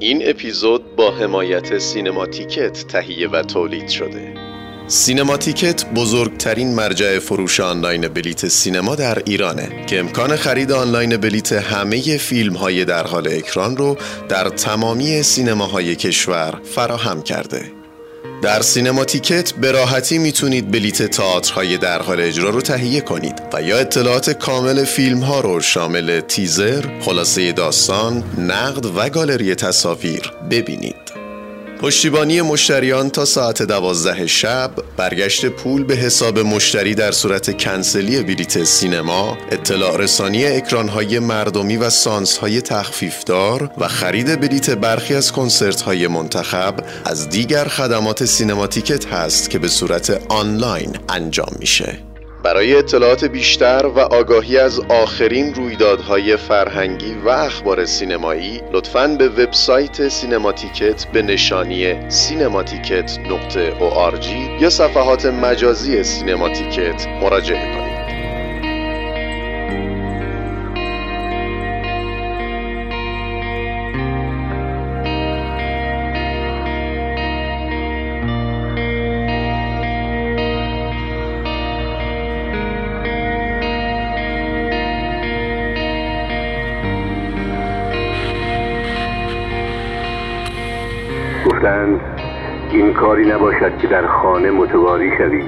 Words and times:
این 0.00 0.28
اپیزود 0.30 0.96
با 0.96 1.10
حمایت 1.10 1.78
سینماتیکت 1.78 2.86
تهیه 2.86 3.28
و 3.28 3.42
تولید 3.42 3.88
شده. 3.88 4.34
سینماتیکت 4.86 5.86
بزرگترین 5.94 6.74
مرجع 6.74 7.18
فروش 7.18 7.60
آنلاین 7.60 8.08
بلیت 8.08 8.48
سینما 8.48 8.94
در 8.94 9.22
ایرانه 9.26 9.86
که 9.86 9.98
امکان 9.98 10.36
خرید 10.36 10.72
آنلاین 10.72 11.16
بلیت 11.16 11.52
همه 11.52 12.16
فیلم 12.16 12.54
های 12.54 12.84
در 12.84 13.06
حال 13.06 13.28
اکران 13.28 13.76
رو 13.76 13.96
در 14.28 14.48
تمامی 14.48 15.22
سینماهای 15.22 15.96
کشور 15.96 16.60
فراهم 16.64 17.22
کرده. 17.22 17.77
در 18.42 18.62
سینماتیکت 18.62 19.52
به 19.52 19.72
راحتی 19.72 20.18
می‌تونید 20.18 20.70
بلیت 20.70 21.02
تئاترهای 21.02 21.76
در 21.76 22.02
حال 22.02 22.20
اجرا 22.20 22.50
رو 22.50 22.60
تهیه 22.60 23.00
کنید 23.00 23.42
و 23.52 23.62
یا 23.62 23.78
اطلاعات 23.78 24.30
کامل 24.30 24.84
فیلم 24.84 25.18
ها 25.18 25.40
رو 25.40 25.60
شامل 25.60 26.20
تیزر، 26.20 26.84
خلاصه 27.00 27.52
داستان، 27.52 28.24
نقد 28.38 28.86
و 28.86 29.08
گالری 29.08 29.54
تصاویر 29.54 30.32
ببینید. 30.50 31.07
پشتیبانی 31.80 32.42
مشتریان 32.42 33.10
تا 33.10 33.24
ساعت 33.24 33.62
دوازده 33.62 34.26
شب 34.26 34.70
برگشت 34.96 35.46
پول 35.46 35.84
به 35.84 35.94
حساب 35.94 36.38
مشتری 36.38 36.94
در 36.94 37.12
صورت 37.12 37.62
کنسلی 37.62 38.22
بلیت 38.22 38.64
سینما 38.64 39.38
اطلاع 39.50 39.96
رسانی 39.96 40.46
اکرانهای 40.46 41.18
مردمی 41.18 41.76
و 41.76 41.90
سانسهای 41.90 42.60
تخفیفدار 42.60 43.70
و 43.78 43.88
خرید 43.88 44.40
بلیت 44.40 44.70
برخی 44.70 45.14
از 45.14 45.32
کنسرتهای 45.32 46.06
منتخب 46.06 46.74
از 47.04 47.28
دیگر 47.28 47.64
خدمات 47.64 48.24
سینماتیکت 48.24 49.06
هست 49.06 49.50
که 49.50 49.58
به 49.58 49.68
صورت 49.68 50.22
آنلاین 50.28 50.96
انجام 51.08 51.52
میشه. 51.58 51.98
برای 52.48 52.74
اطلاعات 52.74 53.24
بیشتر 53.24 53.86
و 53.86 53.98
آگاهی 53.98 54.58
از 54.58 54.80
آخرین 54.80 55.54
رویدادهای 55.54 56.36
فرهنگی 56.36 57.14
و 57.24 57.28
اخبار 57.28 57.84
سینمایی 57.84 58.60
لطفاً 58.72 59.06
به 59.06 59.28
وبسایت 59.28 60.08
سینماتیکت 60.08 61.06
به 61.12 61.22
نشانی 61.22 62.10
سینماتیکت 62.10 63.18
نقطه 63.18 63.72
یا 64.60 64.70
صفحات 64.70 65.26
مجازی 65.26 66.02
سینماتیکت 66.02 67.06
مراجعه 67.22 67.72
کنید. 67.72 67.77
گفتند 91.68 92.00
این 92.70 92.92
کاری 92.92 93.32
نباشد 93.32 93.78
که 93.78 93.86
در 93.86 94.06
خانه 94.06 94.50
متواری 94.50 95.16
شوی. 95.18 95.44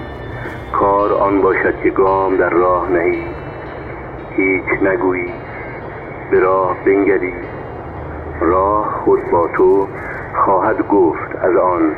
کار 0.73 1.13
آن 1.13 1.43
باشد 1.43 1.83
که 1.83 1.91
گام 1.91 2.37
در 2.37 2.51
راه 2.51 2.91
نهی. 2.91 3.25
هیچ 4.37 4.83
نگویی 4.83 5.33
به 6.31 6.41
راه 6.41 6.77
بنگری. 6.85 7.33
راه 8.41 9.01
خود 9.05 9.31
با 9.31 9.49
تو 9.57 9.89
خواهد 10.45 10.89
گفت 10.89 11.37
از 11.37 11.57
آن 11.57 11.97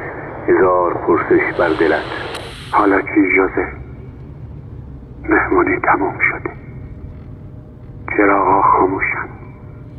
هزار 0.49 0.95
پرسش 0.95 1.59
بر 1.59 1.69
دلت. 1.69 2.03
حالا 2.73 3.01
چی 3.01 3.37
جازه 3.37 3.67
مهمونی 5.29 5.77
تموم 5.81 6.19
شده. 6.31 6.51
چراغا 8.17 8.63
خاموشن 8.63 9.29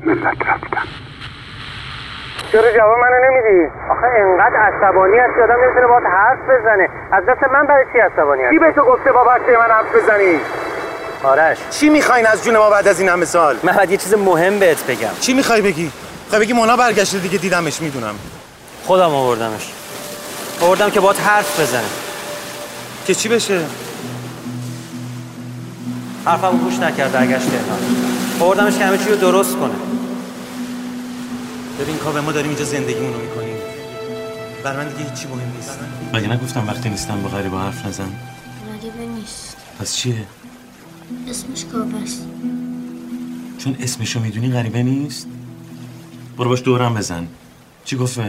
ملت 0.05 0.47
رفتن. 0.47 1.12
چرا 2.53 2.71
جواب 2.71 2.97
منو 2.97 3.17
نمیدی 3.25 3.71
آخه 3.89 4.07
انقدر 4.17 4.55
عصبانی 4.55 5.17
هستی 5.17 5.41
آدم 5.41 5.63
نمی‌تونه 5.63 5.87
باهات 5.87 6.03
حرف 6.03 6.39
بزنه. 6.49 6.89
از 7.11 7.23
دست 7.25 7.43
من 7.53 7.65
برای 7.67 7.85
چی 7.93 7.99
عصبانی 7.99 8.43
هستی؟ 8.43 8.55
کی 8.55 8.59
به 8.59 8.71
تو 8.71 8.81
گفته 8.81 9.11
با 9.11 9.23
بچه 9.23 9.57
من 9.57 9.75
حرف 9.75 9.95
بزنی؟ 9.95 10.39
آرش. 11.23 11.57
چی 11.69 11.89
می‌خواین 11.89 12.27
از 12.27 12.43
جون 12.43 12.57
ما 12.57 12.69
بعد 12.69 12.87
از 12.87 12.99
این 12.99 13.09
همه 13.09 13.25
سال؟ 13.25 13.55
محمد 13.63 13.91
یه 13.91 13.97
چیز 13.97 14.13
مهم 14.13 14.59
بهت 14.59 14.87
بگم. 14.87 15.09
چی 15.19 15.33
می‌خوای 15.33 15.61
بگی؟ 15.61 15.91
خواهی 16.29 16.45
بگی 16.45 16.53
مونا 16.53 16.77
برگشته 16.77 17.17
دیگه 17.17 17.37
دیدمش 17.37 17.81
می‌دونم. 17.81 18.15
خودم 18.85 19.15
آوردمش. 19.15 19.73
آوردم 20.61 20.89
که 20.89 20.99
باهات 20.99 21.21
حرف 21.21 21.59
بزنه. 21.59 21.89
که 23.05 23.13
چی 23.13 23.29
بشه؟ 23.29 23.59
حرفمو 26.25 26.57
گوش 26.57 26.79
نکرد 26.79 27.11
برگشت 27.11 27.49
تهران. 27.49 27.79
آوردمش 28.39 28.77
که 28.77 28.85
همه 28.85 28.97
چی 28.97 29.09
رو 29.09 29.15
درست 29.15 29.57
کنه. 29.57 29.73
ببین 31.83 31.97
کاوه 31.97 32.21
ما 32.21 32.31
داریم 32.31 32.49
اینجا 32.49 32.65
زندگیمونو 32.65 33.17
می‌کنیم. 33.17 33.57
بر 34.63 34.77
من 34.77 34.87
دیگه 34.87 35.09
هیچی 35.09 35.27
مهم 35.27 35.55
نیست. 35.55 35.79
مگه 36.13 36.27
نگفتم 36.27 36.67
وقتی 36.67 36.89
نیستم 36.89 37.21
با 37.21 37.29
غریبا 37.29 37.59
حرف 37.59 37.85
نزن؟ 37.85 38.19
غریبه 38.69 39.05
نیست. 39.05 39.57
پس 39.79 39.95
چیه؟ 39.95 40.27
اسمش 41.27 41.65
کاوه 41.65 42.03
است 42.03 42.25
چون 43.57 43.77
اسمشو 43.79 44.19
می‌دونی 44.19 44.51
غریبه 44.51 44.83
نیست؟ 44.83 45.27
برو 46.37 46.49
باش 46.49 46.61
دورم 46.61 46.93
بزن. 46.93 47.27
چی 47.85 47.97
گفت 47.97 48.19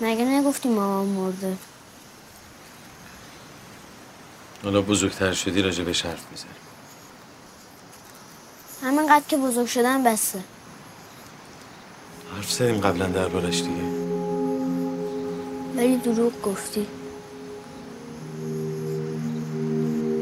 مگه 0.00 0.24
نگفتی 0.24 0.68
مامان 0.68 1.06
مرده؟ 1.06 1.56
حالا 4.64 4.82
بزرگتر 4.82 5.32
شدی 5.32 5.62
راجع 5.62 5.84
بهش 5.84 6.06
حرف 6.06 6.24
می‌زنی. 6.30 6.50
همینقدر 8.82 9.24
که 9.28 9.36
بزرگ 9.36 9.66
شدن 9.66 10.04
بسه. 10.04 10.38
حرف 12.36 12.52
زدیم 12.52 12.80
قبلا 12.80 13.06
دربارش 13.06 13.62
دیگه. 13.62 13.82
ولی 15.76 15.96
دروغ 15.96 16.42
گفتی. 16.42 16.86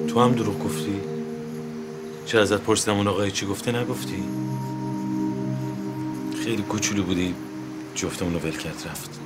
تو 0.08 0.20
هم 0.20 0.32
دروغ 0.32 0.64
گفتی؟ 0.64 1.00
چه 2.26 2.38
ازت 2.38 2.60
پرسیدم 2.60 2.96
اون 2.96 3.08
آقای 3.08 3.30
چی 3.30 3.46
گفته 3.46 3.72
نگفتی؟ 3.72 4.24
خیلی 6.44 6.62
کوچولو 6.62 7.02
بودی 7.02 7.34
جفتمون 7.94 8.34
رو 8.34 8.38
ول 8.38 8.56
کرد 8.56 8.86
رفت. 8.90 9.19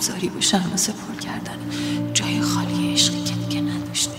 ابزاری 0.00 0.28
باشن 0.28 0.62
واسه 0.70 0.92
پر 0.92 1.20
کردن. 1.20 1.58
جای 2.14 2.40
خالی 2.40 2.92
عشقی 2.92 3.22
که 3.24 3.34
دیگه 3.34 3.60
نداشته 3.60 4.10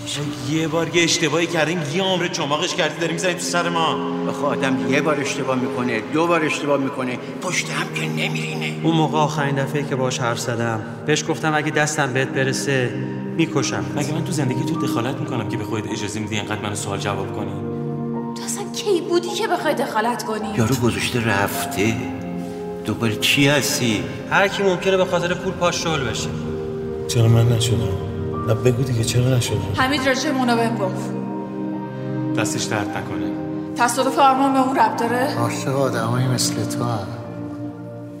یه 0.50 0.68
بار 0.68 0.96
یه 0.96 1.02
اشتباهی 1.02 1.46
کردیم 1.46 1.78
یه 1.94 2.02
عمر 2.02 2.28
چماقش 2.28 2.74
کردی 2.74 3.00
داری 3.00 3.12
می‌زنی 3.12 3.34
تو 3.34 3.40
سر 3.40 3.68
ما. 3.68 3.94
بخوا 4.28 4.48
آدم 4.48 4.92
یه 4.92 5.00
بار 5.00 5.20
اشتباه 5.20 5.56
می‌کنه 5.56 6.00
دو 6.00 6.26
بار 6.26 6.44
اشتباه 6.44 6.80
می‌کنه 6.80 7.18
پشت 7.42 7.70
هم 7.70 7.94
که 7.94 8.08
نمیرینه. 8.08 8.80
اون 8.82 8.96
موقع 8.96 9.18
آخرین 9.18 9.54
دفعه 9.54 9.82
که 9.88 9.96
باش 9.96 10.18
حرف 10.18 10.40
زدم 10.40 10.80
بهش 11.06 11.24
گفتم 11.28 11.54
اگه 11.54 11.70
دستم 11.70 12.12
بهت 12.12 12.28
برسه 12.28 12.94
می‌کشم 13.36 13.84
مگه 13.96 14.12
من 14.12 14.24
تو 14.24 14.32
زندگی 14.32 14.64
تو 14.64 14.86
دخالت 14.86 15.16
می‌کنم 15.16 15.48
که 15.48 15.56
به 15.56 15.64
خودت 15.64 15.90
اجازه 15.90 16.20
میدی 16.20 16.36
اینقدر 16.36 16.62
منو 16.62 16.74
سوال 16.74 16.98
جواب 16.98 17.36
کنی؟ 17.36 17.52
تو 18.34 18.44
اصلا 18.44 18.64
کی 18.72 19.00
بودی 19.00 19.28
که 19.28 19.48
بخوای 19.48 19.74
دخالت 19.74 20.22
کنی؟ 20.24 20.54
یارو 20.56 20.74
گذاشته 20.74 21.28
رفته. 21.28 21.96
دوباره 22.84 23.16
چی 23.16 23.48
هستی؟ 23.48 24.04
هر 24.30 24.48
کی 24.48 24.62
ممکنه 24.62 24.96
به 24.96 25.04
خاطر 25.04 25.34
پول 25.34 25.52
پاش 25.52 25.82
شل 25.82 26.04
بشه. 26.04 26.28
چرا 27.08 27.28
من 27.28 27.48
نشدم؟ 27.48 27.76
نه 28.48 28.54
بگو 28.54 28.82
دیگه 28.82 29.04
چرا 29.04 29.36
نشدم؟ 29.36 29.58
حمید 29.76 30.08
راجع 30.08 30.30
مونا 30.30 30.56
بهم 30.56 30.76
گفت. 30.76 31.10
دستش 32.38 32.62
درد 32.62 32.88
نکنه. 32.88 33.32
تصادف 33.76 34.18
آرمان 34.18 34.52
به 34.52 34.66
اون 34.66 34.76
رب 34.76 34.96
داره؟ 34.96 35.34
عاشق 35.38 35.76
آدمایی 35.76 36.26
مثل 36.26 36.54
تو 36.54 36.84
هم. 36.84 37.06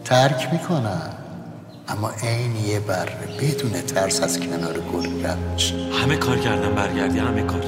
ترک 0.04 0.48
می‌کنن. 0.52 1.10
اما 1.88 2.10
عین 2.22 2.56
یه 2.56 2.80
بره 2.80 3.12
بدون 3.40 3.70
ترس 3.70 4.22
از 4.22 4.40
کنار 4.40 4.74
گل. 4.92 5.06
همه 6.02 6.16
کار 6.16 6.36
کردم 6.36 6.74
برگردی 6.74 7.18
همه 7.18 7.42
کار. 7.42 7.62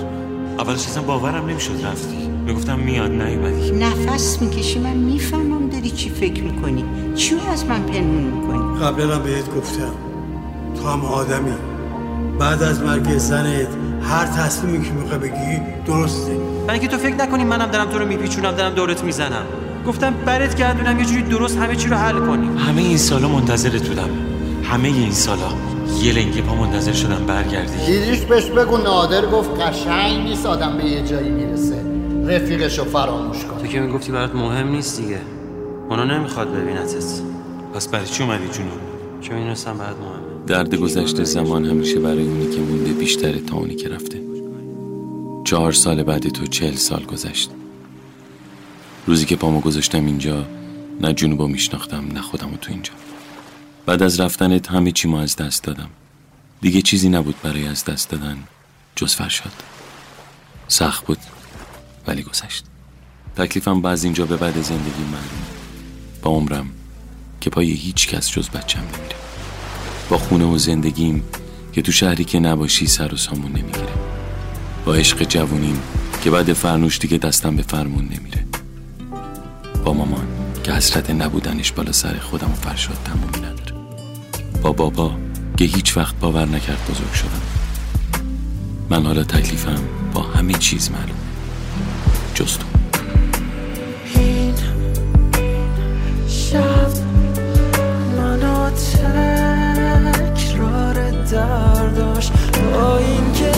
اولش 0.58 0.86
اصلا 0.86 1.02
باورم 1.02 1.46
نمی‌شد 1.46 1.84
رفتی. 1.84 2.23
می‌گفتم 2.46 2.78
میاد 2.78 3.10
نیومدی 3.10 3.70
نفس 3.70 4.42
می‌کشی 4.42 4.78
من 4.78 4.96
می‌فهمم 4.96 5.68
داری 5.68 5.90
چی 5.90 6.10
فکر 6.10 6.42
می‌کنی. 6.42 6.84
چی 7.14 7.34
از 7.52 7.66
من 7.66 7.82
پنهون 7.82 8.22
می‌کنی؟ 8.22 8.84
قبلا 8.84 9.14
هم 9.14 9.22
بهت 9.22 9.54
گفتم. 9.56 9.92
تو 10.76 10.88
هم 10.88 11.04
آدمی. 11.04 11.50
بعد 12.38 12.62
از 12.62 12.80
مرگ 12.80 13.18
زنت 13.18 13.68
هر 14.02 14.26
تصمیمی 14.26 14.84
که 14.84 14.92
می‌خوای 14.92 15.18
بگی 15.18 15.60
درسته. 15.86 16.32
برای 16.66 16.80
اینکه 16.80 16.96
تو 16.96 17.02
فکر 17.02 17.14
نکنی 17.14 17.44
منم 17.44 17.66
دارم 17.66 17.90
تو 17.90 17.98
رو 17.98 18.06
میپیچونم 18.06 18.50
دارم 18.50 18.74
دورت 18.74 19.04
می‌زنم. 19.04 19.44
گفتم 19.86 20.14
برت 20.26 20.56
گردونم 20.56 20.98
یه 20.98 21.04
جوری 21.04 21.22
درست 21.22 21.58
همه 21.58 21.76
چی 21.76 21.88
رو 21.88 21.96
حل 21.96 22.18
کنیم 22.18 22.56
همه 22.56 22.82
این 22.82 22.98
سالا 22.98 23.28
منتظرت 23.28 23.88
بودم. 23.88 24.10
همه 24.64 24.88
این 24.88 25.12
سالا 25.12 25.48
یه 26.02 26.12
لنگی 26.12 26.42
پا 26.42 26.54
منتظر 26.54 26.92
شدم 26.92 27.26
برگردی. 27.26 27.86
دیدیش 27.86 28.20
بهش 28.20 28.44
بگو 28.44 28.76
نادر 28.76 29.26
گفت 29.26 29.60
قشنگ 29.60 30.22
نیست 30.22 30.46
آدم 30.46 30.76
به 30.76 30.84
یه 30.84 31.02
جایی 31.02 31.30
می‌رسه. 31.30 31.93
رفیقشو 32.28 32.84
فراموش 32.84 33.44
کن. 33.44 33.58
تو 33.58 33.66
که 33.66 33.80
می‌گفتی 33.80 34.12
برات 34.12 34.34
مهم 34.34 34.68
نیست 34.68 35.00
دیگه. 35.00 35.20
اونا 35.88 36.04
نمی‌خواد 36.04 36.54
ببینتت. 36.54 37.22
پس 37.74 37.88
برای 37.88 38.06
چی 38.06 38.22
اومدی 38.22 38.48
جونو 38.48 38.70
چون 39.20 39.36
می‌دونستم 39.36 39.78
برات 39.78 39.96
مهمه. 39.96 40.46
درد 40.46 40.74
گذشته 40.74 41.24
زمان 41.24 41.64
همیشه 41.64 42.00
برای 42.00 42.22
اونی 42.22 42.54
که 42.54 42.60
مونده 42.60 42.92
بیشتره 42.92 43.40
تا 43.40 43.56
اونی 43.56 43.74
که 43.74 43.88
رفته. 43.88 44.20
چهار 45.44 45.72
سال 45.72 46.02
بعد 46.02 46.28
تو 46.28 46.46
چهل 46.46 46.74
سال 46.74 47.04
گذشت. 47.04 47.50
روزی 49.06 49.26
که 49.26 49.36
پامو 49.36 49.60
گذاشتم 49.60 50.06
اینجا 50.06 50.44
نه 51.00 51.12
جنوبا 51.12 51.46
میشناختم 51.46 52.04
نه 52.12 52.20
خودمو 52.20 52.56
تو 52.56 52.72
اینجا. 52.72 52.92
بعد 53.86 54.02
از 54.02 54.20
رفتنت 54.20 54.70
همه 54.70 54.92
چی 54.92 55.08
ما 55.08 55.20
از 55.20 55.36
دست 55.36 55.64
دادم. 55.64 55.88
دیگه 56.60 56.82
چیزی 56.82 57.08
نبود 57.08 57.34
برای 57.42 57.66
از 57.66 57.84
دست 57.84 58.10
دادن 58.10 58.38
جز 58.96 59.14
فرشاد. 59.14 59.52
سخت 60.68 61.06
بود. 61.06 61.18
ولی 62.06 62.22
گذشت. 62.22 62.64
تکلیفم 63.36 63.80
بعد 63.80 63.98
اینجا 64.02 64.26
به 64.26 64.36
بعد 64.36 64.62
زندگی 64.62 65.02
معلومه 65.02 65.44
با 66.22 66.30
عمرم 66.30 66.70
که 67.40 67.50
پای 67.50 67.70
هیچ 67.72 68.08
کس 68.08 68.30
جز 68.30 68.48
بچم 68.48 68.80
نمیره 68.80 69.16
با 70.10 70.18
خونه 70.18 70.44
و 70.44 70.58
زندگیم 70.58 71.24
که 71.72 71.82
تو 71.82 71.92
شهری 71.92 72.24
که 72.24 72.38
نباشی 72.38 72.86
سر 72.86 73.14
و 73.14 73.16
سامون 73.16 73.52
نمی‌گیره 73.52 73.92
با 74.84 74.94
عشق 74.94 75.24
جوونیم 75.24 75.80
که 76.22 76.30
بعد 76.30 76.52
فرنوش 76.52 76.98
دیگه 76.98 77.18
دستم 77.18 77.56
به 77.56 77.62
فرمون 77.62 78.04
نمیره. 78.04 78.46
با 79.84 79.92
مامان 79.92 80.26
که 80.64 80.72
حسرت 80.72 81.10
نبودنش 81.10 81.72
بالا 81.72 81.92
سر 81.92 82.18
خودم 82.18 82.50
و 82.50 82.54
فرشاد 82.54 82.98
تمومی 83.04 83.38
نداره. 83.38 83.74
با 84.62 84.72
بابا 84.72 85.16
که 85.56 85.64
هیچ 85.64 85.96
وقت 85.96 86.18
باور 86.18 86.44
نکرد 86.44 86.86
بزرگ 86.90 87.12
شدم. 87.12 87.42
من 88.90 89.06
حالا 89.06 89.24
تکلیفم 89.24 89.82
با 90.14 90.22
همه 90.22 90.52
چیز 90.52 90.90
معلوم. 90.90 91.23
جز 92.34 92.58
تو 92.58 92.66
این 94.14 94.54
تکرار 100.34 101.10
درداش 101.10 102.30
با 102.72 102.96
این 102.96 103.32
که 103.32 103.52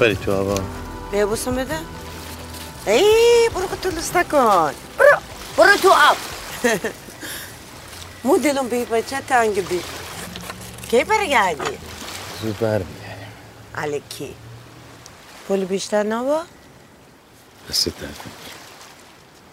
نپری 0.00 0.16
تو 0.16 0.32
هوا 0.32 0.54
ببوسم 1.12 1.54
بده 1.56 1.78
ای 2.86 3.48
برو 3.54 3.66
قطولس 3.66 4.16
نکن 4.16 4.72
برو 4.98 5.18
برو 5.56 5.76
تو 5.76 5.88
آب 5.88 6.16
مو 8.24 8.38
دلم 8.38 8.68
بی 8.68 8.84
بچه 8.84 9.20
تنگ 9.20 9.68
بی 9.68 9.80
کی 10.90 11.04
برگردی 11.04 11.78
زود 12.42 12.58
برمیگردیم 12.58 13.32
الکی 13.74 14.34
پول 15.48 15.64
بیشتر 15.64 16.02
نبا 16.02 16.42
درد 17.68 17.96
نکنه. 17.96 18.10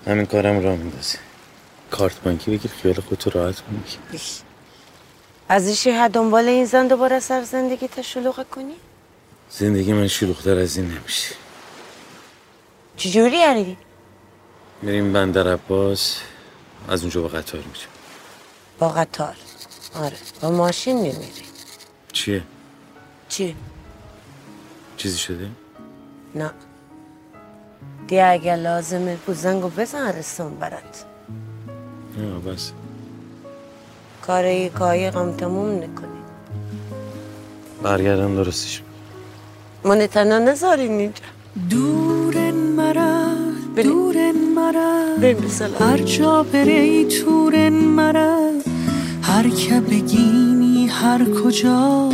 همین 0.07 0.25
کارم 0.25 0.63
را 0.63 0.75
میندازی 0.75 1.17
کارت 1.91 2.21
بانکی 2.21 2.51
بگیر 2.51 2.71
خیال 2.71 2.95
خودتو 3.09 3.29
راحت 3.29 3.61
کنی 3.61 3.83
از 5.50 5.67
ایشی 5.67 5.91
ها 5.91 6.07
دنبال 6.07 6.47
این 6.47 6.65
زن 6.65 6.88
دوباره 6.88 7.19
سر 7.19 7.43
زندگی 7.43 7.88
تا 7.88 8.43
کنی 8.43 8.75
زندگی 9.49 9.94
من 9.94 10.07
شلوغتر 10.07 10.57
از 10.57 10.77
این 10.77 10.85
نمیشه. 10.85 11.35
چجوری 12.97 13.38
یعنی؟ 13.38 13.77
میریم 14.81 15.13
بندر 15.13 15.53
عباس 15.53 16.19
از 16.89 17.01
اونجا 17.01 17.21
با 17.21 17.27
قطار 17.27 17.61
میریم. 17.61 17.88
با 18.79 18.89
قطار؟ 18.89 19.35
آره 19.95 20.17
با 20.41 20.51
ماشین 20.51 20.97
نمیری 20.97 21.44
چیه؟ 22.13 22.44
چی؟ 23.29 23.55
چیزی 24.97 25.17
شده؟ 25.17 25.50
نه. 26.35 26.51
دیگه 28.07 28.25
اگه 28.25 28.55
لازمه 28.55 29.15
بود 29.15 29.35
زنگو 29.35 29.69
بزن 29.69 30.07
رسون 30.07 30.55
برات. 30.55 31.05
نه 32.17 32.39
بس. 32.39 32.71
کار 34.21 34.69
قایقم 34.69 35.38
تموم 35.38 35.77
نکنی. 35.83 36.17
برگردم 37.83 38.35
درستش. 38.35 38.81
من 39.88 40.07
تنها 40.07 40.39
نذارین 40.39 40.92
اینجا. 40.92 41.28
دورن 41.69 42.57
مرا 42.78 43.13
دورن 43.75 44.38
مرا. 44.56 44.98
هر 45.80 45.98
جا 45.98 46.44
بری 46.44 47.06
تورن 47.06 47.74
مرا. 47.74 48.51
هر 49.22 49.50
که 49.50 49.80
بگینی 49.80 50.88
هر 50.88 51.25
کجا 51.25 52.10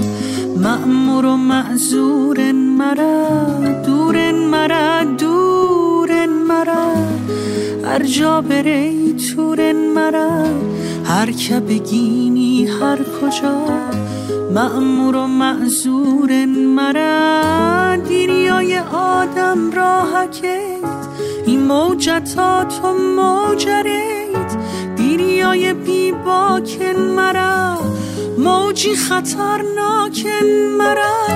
مأمور 0.58 1.25
و 1.25 1.36
معذورن 1.36 2.56
مرا. 2.56 3.48
دورن 3.86 4.36
مرا 4.36 5.03
دورن 5.03 6.30
مرا. 6.30 7.12
هر 7.93 8.03
جا 8.03 8.41
بری 8.41 9.13
تورن 9.13 9.75
مرا 9.75 10.45
هر 11.05 11.31
که 11.31 11.59
بگینی 11.59 12.67
هر 12.67 12.97
کجا. 12.97 13.65
مأمور 14.51 15.15
و 15.15 15.27
معذورن 15.27 16.50
مرا 16.50 17.95
دیریای 17.95 18.79
آدم 18.93 19.71
راهکید 19.71 20.85
این 21.45 21.63
موجتات 21.63 22.79
و 22.83 22.93
موجرید 22.93 24.57
دیریای 24.95 25.73
بی 25.73 26.12
باکن 26.12 27.00
مرا. 27.15 27.77
موجی 28.38 28.95
خطرناکن 28.95 30.45
مرا 30.77 31.27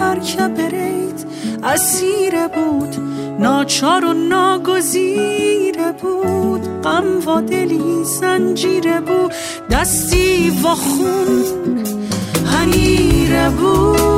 هر 0.00 0.18
که 0.18 0.48
برید 0.48 1.26
اسیر 1.64 2.48
بود. 2.48 3.13
ناچار 3.38 4.04
و 4.04 4.12
ناگزیره 4.12 5.92
بود 6.02 6.82
غم 6.82 7.28
و 7.28 7.40
دلی 7.40 8.04
زنجیره 8.04 9.00
بود 9.00 9.32
دستی 9.70 10.50
و 10.50 10.68
خون 10.68 11.44
هنیره 12.46 13.50
بود. 13.50 14.13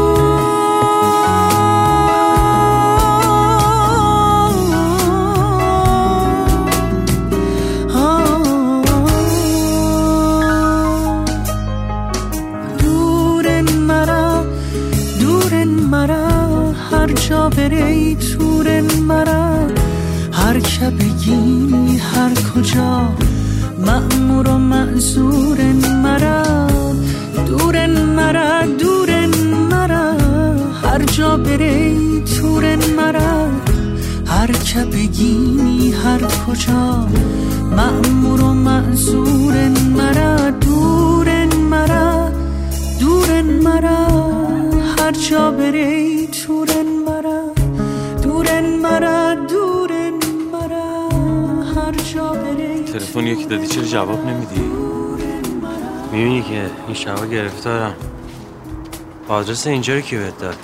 هر 17.27 17.31
جا 17.31 17.49
بری 17.49 18.15
تورن 18.15 19.01
مرا. 19.01 19.67
هر 20.33 20.61
که 20.61 20.91
بگی 20.91 21.99
هر 21.99 22.35
کجا. 22.35 23.09
مأمور 23.79 24.49
و 24.49 24.59
معذورن 24.59 26.01
مرا. 26.03 26.67
دورن 27.47 28.03
مرا 28.03 28.67
دورن 28.67 29.35
مرا. 29.71 30.13
هر 30.83 31.03
جا 31.03 31.37
بری 31.37 32.23
تورن 32.25 32.91
مرا. 32.97 33.49
هر 34.27 34.53
که 34.53 34.81
بگینی 34.81 35.93
هر 35.93 36.21
کجا. 36.47 37.09
مأمور 37.77 38.41
و 38.41 38.53
معذورن 38.55 39.77
مرا. 39.97 40.51
دورن 40.51 41.57
مرا 41.57 42.31
دورن 43.01 43.47
مرا. 43.63 44.07
هر 44.99 45.13
جا 45.31 45.51
بری 45.51 46.27
تورن 46.27 46.87
مرا 46.87 46.96
تلفن 52.93 53.27
یکی 53.27 53.47
دادی 53.47 53.67
چرا 53.67 53.85
جواب 53.85 54.27
نمیدی؟ 54.27 54.61
می‌بینی 56.13 56.43
که 56.43 56.71
این 56.87 56.95
شبا 56.95 57.27
گرفتارم. 57.27 57.95
آدرس 59.29 59.67
اینجا 59.67 59.95
رو 59.95 60.01
کی 60.01 60.17
بهت 60.17 60.39
داد؟ 60.39 60.57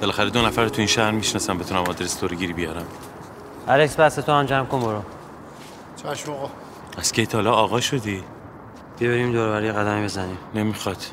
بالاخره 0.00 0.30
دو 0.30 0.42
نفر 0.42 0.68
تو 0.68 0.78
این 0.78 0.86
شهر 0.86 1.10
می‌شناسم 1.10 1.58
بتونم 1.58 1.80
آدرس 1.80 2.14
تو 2.14 2.28
رو 2.28 2.36
گیری 2.36 2.52
بیارم. 2.52 2.86
الکس 3.68 3.96
بس 3.96 4.14
تو 4.14 4.32
هم 4.32 4.46
جمع 4.46 4.66
کن 4.66 4.80
برو. 4.80 5.02
چشم 5.96 6.32
آقا. 6.32 6.50
از 6.98 7.12
کی 7.12 7.26
تا 7.26 7.38
حالا 7.38 7.52
آقا 7.52 7.80
شدی؟ 7.80 8.24
بیا 8.98 9.10
بریم 9.10 9.32
دور 9.32 9.64
یه 9.64 9.72
قدمی 9.72 10.04
بزنیم. 10.04 10.38
نمی‌خواد. 10.54 11.04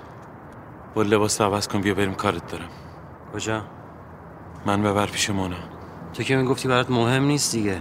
با 0.96 1.02
لباس 1.02 1.42
رو 1.42 1.48
عوض 1.48 1.68
کن 1.68 1.82
بیا 1.82 1.94
بریم 1.94 2.14
کارت 2.14 2.52
دارم. 2.52 2.70
کجا؟ 3.34 3.62
من 4.66 4.84
ببر 4.84 5.06
پیش 5.06 5.30
مونا. 5.30 5.73
تو 6.14 6.24
که 6.24 6.36
می‌گفتی 6.36 6.68
برات 6.68 6.92
مهم 6.92 7.24
نیست 7.24 7.52
دیگه. 7.52 7.80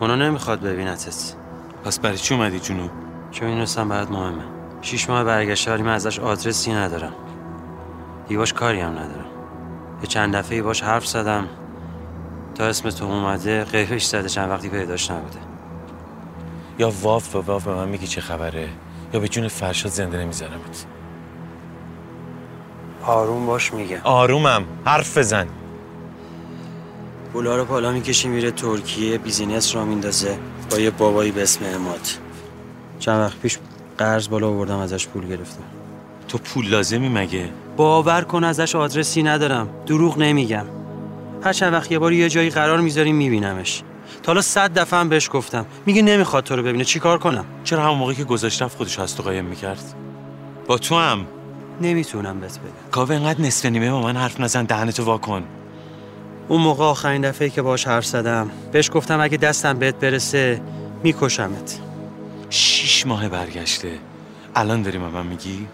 مونا 0.00 0.14
نمی‌خواد 0.14 0.60
ببینتت. 0.60 1.34
پس 1.84 1.98
برای 1.98 2.18
چی 2.18 2.34
اومدی 2.34 2.60
جنوب؟ 2.60 2.90
چون 3.30 3.48
می‌دونستم 3.48 3.88
برات 3.88 4.10
مهمه. 4.10 4.44
شیش 4.82 5.10
ماه 5.10 5.24
برگشته 5.24 5.72
ولی 5.72 5.82
من 5.82 5.94
ازش 5.94 6.18
آدرسی 6.18 6.72
ندارم. 6.72 7.12
دیگه 8.28 8.38
باش 8.38 8.52
کاری 8.52 8.80
هم 8.80 8.92
ندارم. 8.92 9.26
یه 10.02 10.06
چند 10.06 10.36
دفعه 10.36 10.62
باش 10.62 10.82
حرف 10.82 11.06
زدم. 11.06 11.48
تا 12.54 12.64
اسم 12.64 12.90
تو 12.90 13.04
اومده 13.04 13.64
قیفش 13.64 14.04
زده 14.04 14.28
چند 14.28 14.50
وقتی 14.50 14.68
پیداش 14.68 15.10
نبوده. 15.10 15.38
یا 16.78 16.92
واف 17.02 17.36
و 17.36 17.40
واف 17.40 17.64
به 17.64 17.74
من 17.74 17.88
میگی 17.88 18.06
چه 18.06 18.20
خبره؟ 18.20 18.68
یا 19.12 19.20
به 19.20 19.28
جون 19.28 19.48
فرشاد 19.48 19.92
زنده 19.92 20.18
نمیذارمت 20.18 20.86
آروم 23.02 23.46
باش 23.46 23.74
میگه. 23.74 24.00
آرومم. 24.04 24.64
حرف 24.84 25.18
بزن. 25.18 25.46
پولا 27.32 27.56
رو 27.56 27.64
پالا 27.64 27.92
می‌کشی 27.92 28.28
میره 28.28 28.50
ترکیه 28.50 29.18
بیزینس 29.18 29.74
را 29.74 29.84
میندازه. 29.84 30.38
با 30.70 30.78
یه 30.78 30.90
بابایی 30.90 31.30
به 31.30 31.42
اسم 31.42 31.64
اماد. 31.74 32.08
چند 32.98 33.20
وقت 33.20 33.38
پیش 33.38 33.58
قرض 33.98 34.28
بالا 34.28 34.48
آوردم 34.48 34.78
ازش 34.78 35.06
پول 35.06 35.28
گرفتم. 35.28 35.62
تو 36.28 36.38
پول 36.38 36.68
لازمی 36.68 37.08
مگه؟ 37.08 37.48
باور 37.76 38.22
کن 38.22 38.44
ازش 38.44 38.74
آدرسی 38.76 39.22
ندارم. 39.22 39.68
دروغ 39.86 40.18
نمیگم. 40.18 40.64
هر 41.44 41.52
چند 41.52 41.72
وقت 41.72 41.92
یه 41.92 41.98
بار 41.98 42.12
یه 42.12 42.28
جایی 42.28 42.50
قرار 42.50 42.80
می‌ذاریم 42.80 43.16
میبینمش. 43.16 43.82
تا 44.22 44.32
حالا 44.32 44.40
صد 44.40 44.78
دفعه 44.78 45.00
هم 45.00 45.08
بهش 45.08 45.30
گفتم. 45.32 45.66
میگه 45.86 46.02
نمی‌خواد 46.02 46.44
تو 46.44 46.56
رو 46.56 46.62
ببینه. 46.62 46.84
چیکار 46.84 47.18
کنم؟ 47.18 47.44
چرا 47.64 47.84
همون 47.84 47.98
موقعی 47.98 48.16
که 48.16 48.24
گذاشت 48.24 48.62
رفت 48.62 48.76
خودش 48.76 48.98
از 48.98 49.16
تو 49.16 49.22
قایم 49.22 49.44
می‌کرد؟ 49.44 49.94
با 50.66 50.78
تو 50.78 50.94
هم؟ 50.94 51.26
نمی‌تونم 51.80 52.40
بهت 52.40 52.58
بگم. 52.58 52.90
کاوه 52.90 53.14
انقدر 53.14 53.40
نصف 53.40 53.66
نیمه 53.66 53.90
با 53.90 54.02
من 54.02 54.16
حرف 54.16 54.40
نزن 54.40 54.64
دهنتو 54.64 55.04
واکن 55.04 55.42
اون 56.48 56.60
موقع 56.60 56.84
آخرین 56.84 57.22
دفعه 57.22 57.50
که 57.50 57.62
باش 57.62 57.86
حرف 57.86 58.06
زدم 58.06 58.50
بهش 58.72 58.90
گفتم 58.94 59.20
اگه 59.20 59.36
دستم 59.36 59.78
بهت 59.78 59.94
برسه 59.94 60.60
میکشمت. 61.02 61.78
شیش 62.50 63.06
ماه 63.06 63.28
برگشته. 63.28 63.98
الان 64.54 64.82
داری 64.82 64.98
من 64.98 65.26
میگی؟ 65.26 65.66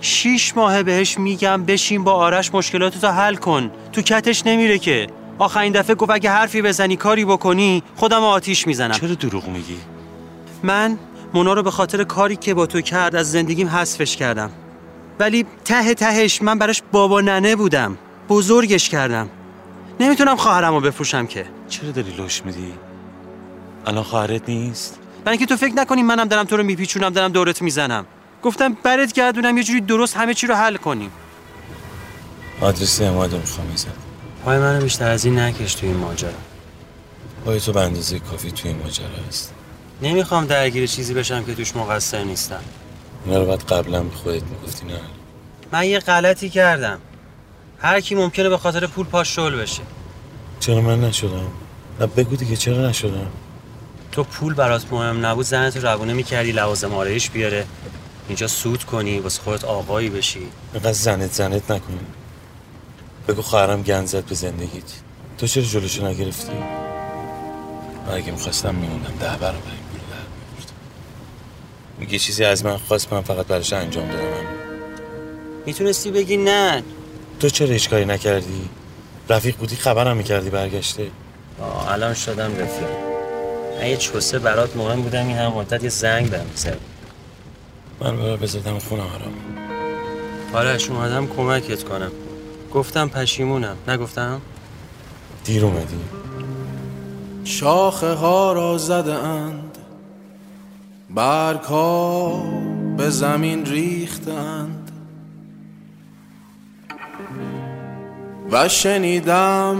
شیش 0.00 0.56
ماه 0.56 0.82
بهش 0.82 1.18
میگم 1.18 1.64
بشین 1.64 2.04
با 2.04 2.12
آرش 2.12 2.54
مشکلاتتو 2.54 3.06
حل 3.08 3.34
کن. 3.34 3.70
تو 3.92 4.02
کتش 4.02 4.46
نمیره 4.46 4.78
که. 4.78 5.06
آخرین 5.38 5.72
دفعه 5.72 5.94
گفت 5.94 6.10
اگه 6.10 6.30
حرفی 6.30 6.62
بزنی 6.62 6.96
کاری 6.96 7.24
بکنی 7.24 7.82
خودم 7.96 8.22
آتیش 8.24 8.66
می‌زنم. 8.66 8.94
چرا 8.94 9.14
دروغ 9.14 9.48
میگی؟ 9.48 9.76
من 10.62 10.98
مونا 11.34 11.52
رو 11.52 11.62
به 11.62 11.70
خاطر 11.70 12.04
کاری 12.04 12.36
که 12.36 12.54
با 12.54 12.66
تو 12.66 12.80
کرد 12.80 13.16
از 13.16 13.32
زندگیم 13.32 13.68
حذفش 13.68 14.16
کردم. 14.16 14.50
ولی 15.20 15.46
ته 15.64 15.94
تهش 15.94 16.42
من 16.42 16.58
براش 16.58 16.82
بابا 16.92 17.20
ننه 17.20 17.56
بودم. 17.56 17.98
بزرگش 18.28 18.88
کردم. 18.88 19.28
نمی‌تونم 20.00 20.36
خواهرم 20.36 20.74
رو 20.74 20.80
بفروشم 20.80 21.26
که. 21.26 21.46
چرا 21.68 21.90
داری 21.90 22.10
لش 22.10 22.44
میدی؟ 22.44 22.72
الان 23.86 24.04
خواهرت 24.04 24.48
نیست؟ 24.48 24.98
برای 25.24 25.38
اینکه 25.38 25.54
تو 25.54 25.66
فکر 25.66 25.74
نکنی 25.74 26.02
منم 26.02 26.28
دارم 26.28 26.44
تو 26.44 26.56
رو 26.56 26.62
میپیچونم 26.62 27.10
دارم 27.10 27.32
دورت 27.32 27.62
می‌زنم. 27.62 28.06
گفتم 28.42 28.76
برت 28.82 29.12
گردونم 29.12 29.56
یه 29.56 29.64
جوری 29.64 29.80
درست 29.80 30.16
همه 30.16 30.34
چی 30.34 30.46
رو 30.46 30.54
حل 30.54 30.76
کنیم. 30.76 31.10
آدرس 32.60 33.00
اماد 33.00 33.32
رو 33.32 33.38
می‌خوام 33.38 33.72
بزن 33.72 33.88
پای 34.44 34.58
منو 34.58 34.82
بیشتر 34.82 35.10
از 35.10 35.24
این 35.24 35.38
نکش 35.38 35.74
تو 35.74 35.86
این 35.86 35.96
ماجرا. 35.96 36.30
پای 37.44 37.60
تو 37.60 37.72
به 37.72 37.80
اندازه 37.80 38.18
کافی 38.18 38.50
تو 38.50 38.68
این 38.68 38.78
ماجرا 38.78 39.06
هست. 39.28 39.54
نمی‌خوام 40.02 40.46
درگیر 40.46 40.86
چیزی 40.86 41.14
بشم 41.14 41.44
که 41.44 41.54
توش 41.54 41.76
مقصر 41.76 42.24
نیستم. 42.24 42.60
اینا 43.26 43.38
رو 43.38 43.46
باید 43.46 43.60
قبلا 43.60 44.02
به 44.02 44.14
خودت 44.14 44.42
می‌گفتی 44.42 44.86
نه؟ 44.86 45.00
من 45.72 45.86
یه 45.86 45.98
غلطی 45.98 46.50
کردم. 46.50 46.98
هر 47.82 48.00
کی 48.00 48.14
ممکنه 48.14 48.48
به 48.48 48.58
خاطر 48.58 48.86
پول 48.86 49.06
پاش 49.06 49.36
شل 49.36 49.56
بشه. 49.56 49.82
چرا 50.60 50.80
من 50.80 51.00
نشدم؟ 51.00 51.46
نه 52.00 52.06
بگو 52.06 52.36
دیگه 52.36 52.56
چرا 52.56 52.88
نشدم؟ 52.88 53.26
تو 54.12 54.24
پول 54.24 54.54
برات 54.54 54.92
مهم 54.92 55.26
نبود 55.26 55.46
زنت 55.46 55.76
رو 55.76 55.88
روونه 55.88 56.12
می‌کردی 56.12 56.52
لوازم 56.52 56.94
آرایش 56.94 57.30
بیاره 57.30 57.66
اینجا 58.28 58.46
سود 58.46 58.84
کنی 58.84 59.18
واسه 59.18 59.42
خودت 59.42 59.64
آقایی 59.64 60.10
بشی. 60.10 60.48
اینقدر 60.72 60.92
زنت 60.92 61.32
زنت 61.32 61.70
نکن. 61.70 61.98
بگو 63.28 63.42
خواهرم 63.42 63.82
گند 63.82 64.06
زد 64.06 64.24
به 64.24 64.34
زندگیت. 64.34 64.92
تو 65.38 65.46
چرا 65.46 65.62
جلوشو 65.62 66.06
نگرفتی؟ 66.06 66.52
من 68.06 68.14
اگه 68.14 68.32
می‌خواستم 68.32 68.74
میموندم. 68.74 69.14
ده 69.20 69.26
برابر 69.26 69.44
این 69.46 69.56
پول 69.92 70.00
در 70.10 70.16
میبردم 70.56 70.74
میگه 71.98 72.18
چیزی 72.18 72.44
از 72.44 72.64
من 72.64 72.76
خواست 72.76 73.12
من 73.12 73.22
فقط 73.22 73.46
براش 73.46 73.72
انجام 73.72 74.08
دادم. 74.08 74.46
می‌تونستی 75.66 76.10
بگی 76.10 76.36
نه. 76.36 76.82
تو 77.42 77.48
چرا 77.48 77.68
هیچ 77.68 77.90
کاری 77.90 78.04
نکردی؟ 78.04 78.68
رفیق 79.28 79.56
بودی 79.56 79.76
خبرم 79.76 80.16
می‌کردی 80.16 80.50
برگشته 80.50 81.10
آه 81.60 81.92
الان 81.92 82.14
شدم 82.14 82.52
رفیق. 82.52 82.88
من 83.80 83.86
یه 83.86 83.96
چوسه 83.96 84.38
برات 84.38 84.76
مهم 84.76 85.02
بودم 85.02 85.26
این 85.26 85.36
هم 85.36 85.52
مدت 85.52 85.82
یه 85.82 85.88
زنگ 85.88 86.30
بهم 86.30 86.46
زد. 86.54 86.78
من 88.00 88.16
برای 88.16 88.36
بزدم 88.36 88.78
خونه 88.78 89.02
آرام 89.02 89.34
آرش 90.52 90.90
اومدم 90.90 91.26
کمکت 91.26 91.84
کنم. 91.84 92.12
گفتم 92.74 93.08
پشیمونم. 93.08 93.76
نگفتم؟ 93.88 94.40
دیر 95.44 95.64
اومدی. 95.64 96.00
شاخه 97.44 98.12
ها 98.12 98.52
را 98.52 98.78
زده 98.78 99.14
اند 99.14 99.78
برگ 101.10 101.60
ها 101.60 102.42
به 102.96 103.10
زمین 103.10 103.66
ریخته 103.66 104.32
و 108.52 108.68
شنیدم 108.68 109.76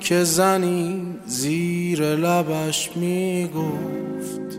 که 0.00 0.24
زنی 0.24 1.02
زیر 1.26 2.02
لبش 2.02 2.96
می 2.96 3.48
گفت 3.48 4.58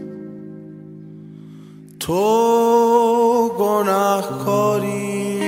تو 2.00 3.50
گناهکاری. 3.60 5.40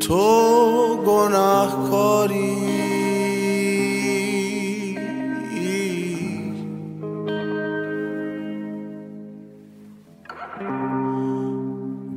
تو 0.00 0.96
گناهکاری. 1.06 2.55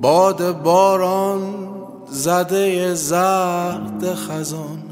باد 0.01 0.63
باران 0.63 1.41
زده 2.07 2.93
زرد 2.93 4.13
خزان. 4.13 4.83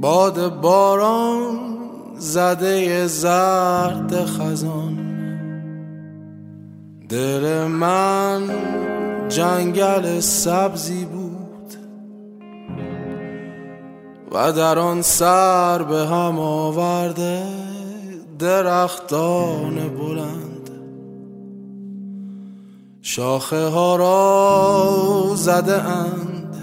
باد 0.00 0.60
باران 0.60 1.58
زده 2.16 3.06
زرد 3.06 4.24
خزان. 4.24 5.04
دل 7.08 7.64
من 7.66 8.42
جنگل 9.28 10.20
سبزی 10.20 11.04
بود 11.04 11.74
و 14.32 14.52
در 14.52 14.78
آن 14.78 15.02
سر 15.02 15.82
به 15.82 16.06
هم 16.06 16.38
آورده 16.38 17.42
درختان 18.44 19.88
بلند. 19.88 20.70
شاخه 23.02 23.66
ها 23.66 23.96
را 23.96 25.34
زده 25.36 25.82
اند. 25.82 26.56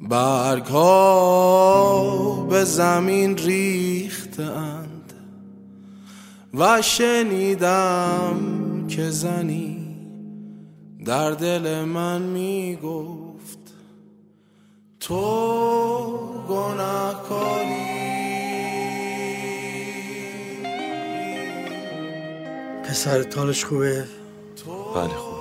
برگ 0.00 0.66
ها 0.66 2.46
به 2.50 2.64
زمین 2.64 3.36
ریخته 3.36 4.42
اند. 4.42 5.12
و 6.54 6.82
شنیدم 6.82 8.36
که 8.88 9.10
زنی 9.10 9.96
در 11.04 11.30
دل 11.30 11.84
من 11.84 12.22
می 12.22 12.76
گفت 12.76 13.58
تو 15.00 15.20
گناهکاری 16.48 17.89
پسر 22.90 23.22
تالش 23.22 23.64
خوبه؟ 23.64 24.04
بله 24.94 25.08
خوب. 25.08 25.40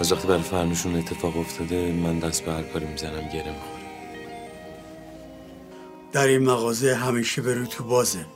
از 0.00 0.12
وقتی 0.12 0.28
برای 0.28 0.42
فرنوشون 0.42 0.96
اتفاق 0.96 1.36
افتاده 1.36 1.92
من 1.92 2.18
دست 2.18 2.42
به 2.44 2.52
هر 2.52 2.62
کاری 2.62 2.86
می‌زنم 2.86 3.28
گره 3.28 3.52
می‌خوره 3.52 3.84
در 6.12 6.26
این 6.26 6.42
مغازه 6.42 6.94
همیشه 6.94 7.42
برو 7.42 7.66
تو 7.66 7.84
بازه. 7.84 8.26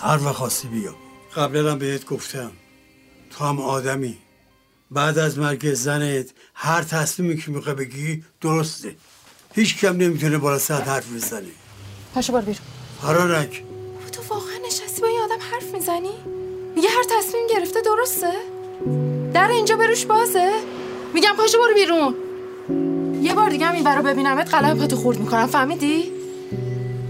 هر 0.00 0.24
وقت 0.24 0.34
خواستی 0.34 0.68
بیا. 0.68 0.94
قبلا 1.36 1.72
هم 1.72 1.78
بهت 1.78 2.06
گفتم. 2.06 2.50
تو 3.30 3.44
هم 3.44 3.60
آدمی. 3.60 4.18
بعد 4.90 5.18
از 5.18 5.38
مرگ 5.38 5.74
زنت 5.74 6.30
هر 6.54 6.82
تصمیمی 6.82 7.36
که 7.36 7.50
می‌خوای 7.50 7.74
بگی 7.74 8.24
درسته. 8.40 8.96
هیچ 9.54 9.78
کم 9.78 9.96
نمی‌تونه 9.96 10.38
بالا 10.38 10.58
سر 10.58 10.80
حرف 10.80 11.12
بزنه. 11.12 11.42
پاشو 12.14 12.32
بار 12.32 12.42
بیرون. 12.42 12.66
فرانک 13.02 13.64
تو 14.12 14.22
واقعا 14.34 14.58
نشستی 14.66 15.00
با 15.00 15.08
یه 15.08 15.20
آدم 15.20 15.38
حرف 15.52 15.74
می‌زنی؟ 15.74 16.37
میگه 16.76 16.88
هر 16.88 17.04
تصمیم 17.18 17.42
گرفته 17.50 17.80
درسته؟ 17.80 18.32
در 19.34 19.48
اینجا 19.50 19.76
بروش 19.76 20.06
بازه؟ 20.06 20.50
میگم 21.14 21.32
پاشو 21.36 21.58
برو 21.58 21.74
بیرون. 21.74 22.14
یه 23.22 23.34
بار 23.34 23.50
دیگه 23.50 23.66
هم 23.66 23.74
این 23.74 23.84
برا 23.84 24.02
ببینمت 24.02 24.54
قلب 24.54 24.78
پاتو 24.78 24.96
خورد 24.96 25.18
می‌کنم 25.18 25.46
فهمیدی؟ 25.46 26.12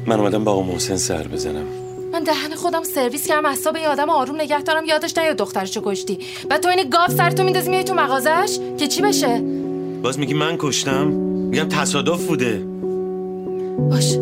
من 0.06 0.20
اومدم 0.20 0.44
با 0.44 0.52
آقا 0.52 0.62
محسن 0.62 0.96
سر 0.96 1.28
بزنم. 1.28 1.66
من 2.12 2.22
دهن 2.22 2.54
خودم 2.54 2.82
سرویس 2.82 3.26
کردم 3.26 3.46
اعصاب 3.46 3.76
یه 3.76 3.88
آدم 3.88 4.10
آروم 4.10 4.36
نگه 4.36 4.62
دارم 4.62 4.84
یادش 4.84 5.18
نیاد 5.18 5.36
دخترشو 5.36 5.80
کشتی. 5.84 6.18
و 6.50 6.58
تو 6.58 6.68
این 6.68 6.90
گاف 6.90 7.10
سر 7.14 7.30
تو 7.30 7.44
میندازی 7.44 7.70
میای 7.70 7.84
تو 7.84 7.94
مغازش؟ 7.94 8.58
که 8.78 8.86
چی 8.86 9.02
بشه؟ 9.02 9.42
باز 10.02 10.18
میگی 10.18 10.34
من 10.34 10.56
کشتم؟ 10.58 11.06
میگم 11.06 11.68
تصادف 11.68 12.26
بوده. 12.26 12.62
باش 13.90 14.12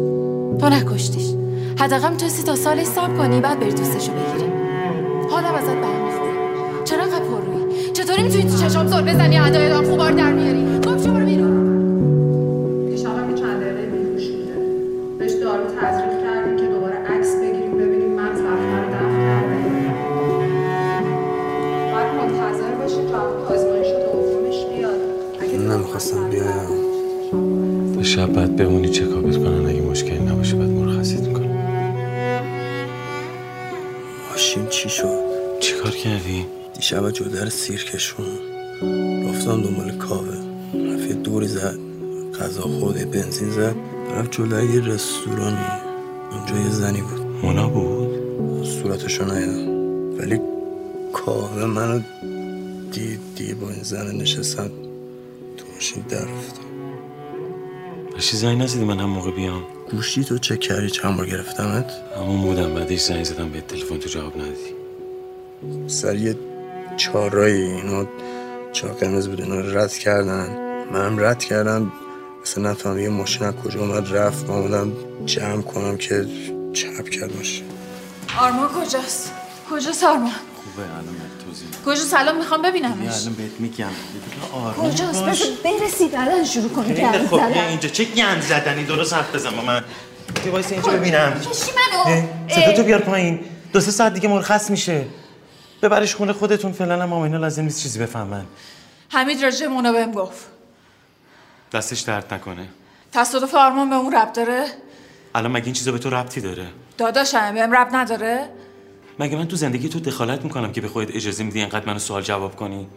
تو 0.60 0.68
نکشتیش. 0.68 1.26
حداقل 1.78 2.16
تو 2.16 2.28
سی 2.28 2.42
تا 2.42 2.56
سالش 2.56 2.86
صبر 2.86 3.16
کنی 3.16 3.40
بعد 3.40 3.60
بری 3.60 3.72
دوستشو 3.72 4.12
بگیری. 4.12 4.55
حالا 5.30 5.48
ازت 5.48 5.66
برمیخوره. 5.66 6.32
چرا 6.84 7.02
انقدر 7.02 7.24
پررویی 7.24 7.90
چطوری 7.92 8.22
می‌تونی 8.22 8.44
تو 8.44 8.56
چشام 8.56 8.86
زل 8.86 9.02
بزنی؟ 9.02 9.38
ادای 9.38 9.68
دار 9.68 9.84
خوبار 9.84 10.12
در 10.12 10.32
میاری. 10.32 10.64
گفت 10.86 11.04
شو 11.04 11.12
برو 11.12 11.26
بیرون. 11.26 11.56
که 12.90 12.96
چند 13.42 13.60
دقیقه 13.60 13.86
بیهوش 13.86 14.28
بوده 14.28 14.54
بهش 15.18 15.32
دارو 15.32 15.64
تزریق 15.80 16.22
کردیم 16.22 16.56
که 16.56 16.66
دوباره 16.66 16.94
عکس 16.94 17.36
بگیریم 17.36 17.72
ببینیم 17.78 18.12
مغز 18.20 18.40
رفته 18.40 18.76
رو 18.82 18.88
دفع 18.94 19.18
کرده 19.26 19.56
باید 21.92 22.10
منتظر 22.18 22.72
آزمایش 23.54 23.88
دومش 24.12 24.58
بیاد. 24.64 25.00
اگه 25.40 25.58
نمی‌خواستم 25.58 26.30
بیایم. 26.30 26.86
تا 27.96 28.02
شب 28.02 28.32
بعد 28.32 28.56
بمونی 28.56 28.88
چکابت 28.88 29.25
چی 34.86 34.92
شد؟ 34.92 35.18
چیکار 35.60 35.90
کردی؟ 35.90 36.46
دیشب 36.74 37.10
جو 37.10 37.24
در 37.24 37.48
سیرکشون 37.48 38.26
رفتم 39.28 39.62
دنبال 39.62 39.90
کاوه. 39.90 40.36
رفت 40.74 41.12
دوری 41.12 41.48
زد. 41.48 41.78
غذا 42.40 42.62
خورد 42.62 42.96
یه 42.96 43.04
بنزین 43.04 43.50
زد. 43.50 43.74
رفت 44.10 44.30
جلوی 44.30 44.74
یه 44.74 44.80
رستورانی. 44.80 45.66
اونجا 46.32 46.56
یه 46.56 46.70
زنی 46.70 47.00
بود. 47.00 47.20
مونا 47.42 47.68
بود؟ 47.68 48.66
صورتشو 48.66 49.24
ندیدم 49.24 50.18
ولی 50.18 50.40
کاوه 51.12 51.64
منو 51.64 52.00
دید 52.92 53.20
دید 53.36 53.60
با 53.60 53.70
این 53.70 53.82
زن 53.82 54.16
نشستم 54.16 54.70
تو 55.56 55.64
ماشین 55.74 56.04
در 56.08 56.18
رفتم 56.18 56.66
داشتی 58.12 58.36
زنگ 58.36 58.62
نزدی 58.62 58.84
من 58.84 58.98
هم 58.98 59.10
موقع 59.10 59.30
بیام؟ 59.30 59.62
گوشی 59.90 60.24
تو 60.24 60.38
چک 60.38 60.60
کردی 60.60 60.90
چند 60.90 61.16
بار 61.16 61.26
گرفتمت؟ 61.26 61.92
همون 62.16 62.42
بودم 62.42 62.74
بعدش 62.74 63.00
زنگ 63.00 63.24
زدم 63.24 63.48
به 63.48 63.60
تلفن 63.60 63.98
تو 63.98 64.08
جواب 64.08 64.36
ندادی. 64.36 64.75
سر 65.86 66.16
یه 66.16 66.36
چهارایی 66.96 67.62
اینا 67.62 68.06
چهار 68.72 68.92
قرمز 68.92 69.28
بود 69.28 69.40
اینا 69.40 69.60
رد 69.60 69.92
کردن. 69.92 70.48
منم 70.92 71.20
رد 71.20 71.44
کردم. 71.44 71.92
مثلا 72.42 72.70
نفهم 72.70 72.98
یه 72.98 73.08
ماشین 73.08 73.46
از 73.46 73.54
کجا 73.54 73.80
اومد 73.80 74.16
رفت. 74.16 74.48
من 74.48 74.54
اومدم 74.54 74.92
جمع 75.26 75.62
کنم 75.62 75.96
که 75.96 76.26
چپ 76.72 77.08
کرد 77.08 77.36
باشه 77.36 77.62
آرمان 78.38 78.68
کجاست؟ 78.68 79.32
کجاست 79.70 80.04
آرمان 80.04 80.30
خوبه 80.30 80.82
الان 80.82 81.16
کجا 81.86 82.02
سلام 82.02 82.38
می‌خوام. 82.38 82.62
ببینمش. 82.62 82.92
الان 82.92 83.34
بهت 83.34 83.50
میگم. 83.58 83.84
یه 83.84 83.90
آروم 84.52 84.90
کجاست؟ 84.90 85.24
باش. 85.24 85.42
بس 85.42 85.80
برسی 85.80 86.08
بعدا 86.08 86.44
شروع 86.44 86.68
کنی 86.68 86.94
گرد 86.94 87.26
خب 87.26 87.36
زدن 87.36 87.68
اینجا. 87.68 87.88
چه 87.88 88.04
گند 88.04 88.42
زدنی؟ 88.42 88.84
درست 88.84 89.12
حرف 89.12 89.34
بزن 89.34 89.50
با 89.50 89.62
من. 89.62 89.84
بیا 90.44 90.52
وایسا 90.52 90.70
اینجا 90.70 90.92
ببینم. 90.92 91.32
کشی 91.40 91.70
منو. 91.76 92.22
صدا 92.48 92.72
تو 92.72 92.82
بیار 92.82 93.00
پایین. 93.00 93.40
دو 93.72 93.80
سه 93.80 93.90
ساعت 93.90 94.14
دیگه 94.14 94.28
مرخص 94.28 94.70
میشه. 94.70 95.04
ببرش 95.86 96.14
خونه 96.14 96.32
خودتون 96.32 96.72
فعلا 96.72 97.02
هم 97.02 97.12
اینا 97.12 97.38
لازم 97.38 97.62
نیست 97.62 97.82
چیزی 97.82 97.98
بفهمن. 97.98 98.46
حمید 99.08 99.44
راجع 99.44 99.66
مونا 99.66 99.92
بهم 99.92 100.12
گفت. 100.12 100.46
دستش 101.72 102.00
درد 102.00 102.34
نکنه. 102.34 102.68
تصادف 103.12 103.54
آرمان 103.54 103.90
به 103.90 103.96
اون 103.96 104.12
رب 104.12 104.32
داره؟ 104.32 104.66
الان 105.34 105.52
مگه 105.52 105.64
این 105.64 105.74
چیزا 105.74 105.92
به 105.92 105.98
تو 105.98 106.10
ربطی 106.10 106.40
داره؟ 106.40 106.68
داداشم 106.98 107.54
بهم 107.54 107.76
رب 107.76 107.88
نداره؟ 107.92 108.48
مگه 109.18 109.36
من 109.36 109.48
تو 109.48 109.56
زندگی 109.56 109.88
تو 109.88 110.00
دخالت 110.00 110.44
می‌کنم 110.44 110.72
که 110.72 110.80
به 110.80 110.88
خودت 110.88 111.16
اجازه 111.16 111.44
میدی 111.44 111.60
اینقدر 111.60 111.86
منو 111.86 111.98
سوال 111.98 112.22
جواب 112.22 112.56
کنی؟ 112.56 112.88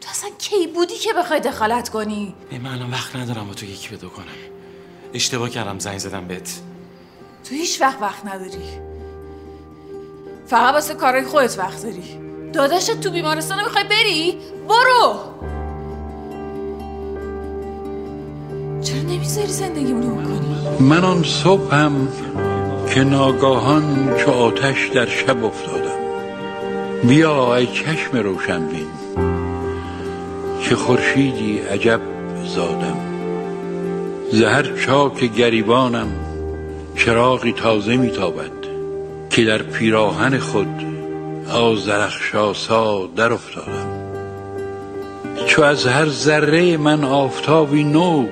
تو 0.00 0.08
اصلا 0.10 0.30
کی 0.38 0.66
بودی 0.66 0.94
که 0.94 1.12
بخوای 1.12 1.40
دخالت 1.40 1.88
کنی؟ 1.88 2.34
ای 2.50 2.58
من 2.58 2.72
الان 2.72 2.90
وقت 2.90 3.16
ندارم 3.16 3.46
با 3.46 3.54
تو 3.54 3.66
یکی 3.66 3.88
به 3.88 3.96
دو 3.96 4.08
کنم. 4.08 4.26
اشتباه 5.14 5.50
کردم 5.50 5.78
زنگ 5.78 5.98
زدم 5.98 6.28
بهت. 6.28 6.60
تو 7.44 7.54
هیچ 7.54 7.80
وقت 7.80 8.02
وقت 8.02 8.26
نداری. 8.26 8.87
فقط 10.48 10.74
واسه 10.74 10.94
کارهای 10.94 11.24
خودت 11.24 11.58
وقت 11.58 11.82
داری. 11.82 12.02
داداشت 12.52 13.00
تو 13.00 13.10
بیمارستان 13.10 13.58
می‌خوای 13.64 13.84
بری؟ 13.84 14.38
برو! 14.68 15.14
چرا 18.82 19.02
نمی‌ذاری 19.02 19.46
زندگیمونو 19.46 20.14
بکنی 20.14 20.56
من 20.80 21.04
آن 21.04 21.22
صبحم 21.22 22.08
که 22.88 23.04
ناگاهان 23.04 24.14
چو 24.18 24.30
آتش 24.30 24.88
در 24.88 25.06
شب 25.06 25.44
افتادم. 25.44 25.98
بیا 27.04 27.56
ای 27.56 27.66
چشم 27.66 28.16
روشن 28.16 28.66
بین. 28.66 28.86
که 30.62 30.76
خورشیدی 30.76 31.58
عجب 31.58 32.00
زادم. 32.54 32.96
زهر 34.32 34.76
چاک 34.86 35.24
گریبانم 35.24 36.08
چراغی 36.96 37.52
تازه 37.52 37.96
میتابد. 37.96 38.57
که 39.30 39.44
در 39.44 39.62
پیراهن 39.62 40.38
خود 40.38 40.84
آزرخشاسا 41.50 43.06
در 43.06 43.32
افتادم 43.32 43.98
چو 45.46 45.62
از 45.62 45.86
هر 45.86 46.08
ذره 46.08 46.76
من 46.76 47.04
آفتابی 47.04 47.84
نو 47.84 48.26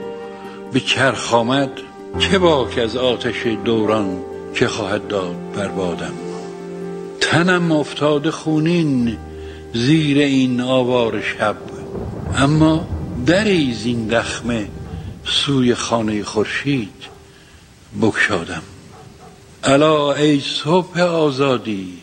به 0.72 0.80
چرخ 0.80 1.34
آمد 1.34 1.70
چه 2.18 2.38
باک 2.38 2.78
از 2.78 2.96
آتش 2.96 3.46
دوران 3.64 4.18
که 4.54 4.68
خواهد 4.68 5.08
داد 5.08 5.36
بر 5.54 5.68
بادم. 5.68 6.14
تنم 7.20 7.72
افتاده 7.72 8.30
خونین 8.30 9.16
زیر 9.74 10.18
این 10.18 10.60
آوار 10.60 11.22
شب. 11.22 11.56
اما 12.36 12.88
دری 13.26 13.74
زین 13.74 14.06
دخمه 14.06 14.68
سوی 15.24 15.74
خانه 15.74 16.22
خورشید 16.22 17.02
بگشادم. 18.02 18.62
الا 19.68 20.12
ای 20.12 20.40
صبح 20.40 21.00
آزادی 21.00 21.98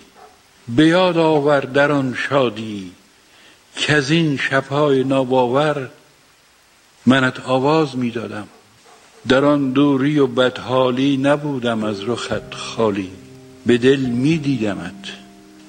به 0.75 0.87
یاد 0.87 1.17
آور 1.17 1.59
در 1.59 1.91
آن 1.91 2.15
شادی 2.29 2.91
که 3.75 3.93
از 3.93 4.11
این 4.11 4.37
شبهای 4.37 5.03
ناباور 5.03 5.89
منت 7.05 7.39
آواز 7.39 7.97
می‌دادم. 7.97 8.47
در 9.27 9.45
آن 9.45 9.71
دوری 9.71 10.19
و 10.19 10.27
بدحالی 10.27 11.17
نبودم 11.17 11.83
از 11.83 12.09
رخت 12.09 12.53
خالی 12.53 13.11
به 13.65 13.77
دل 13.77 13.99
می 13.99 14.37
دیدمت 14.37 15.13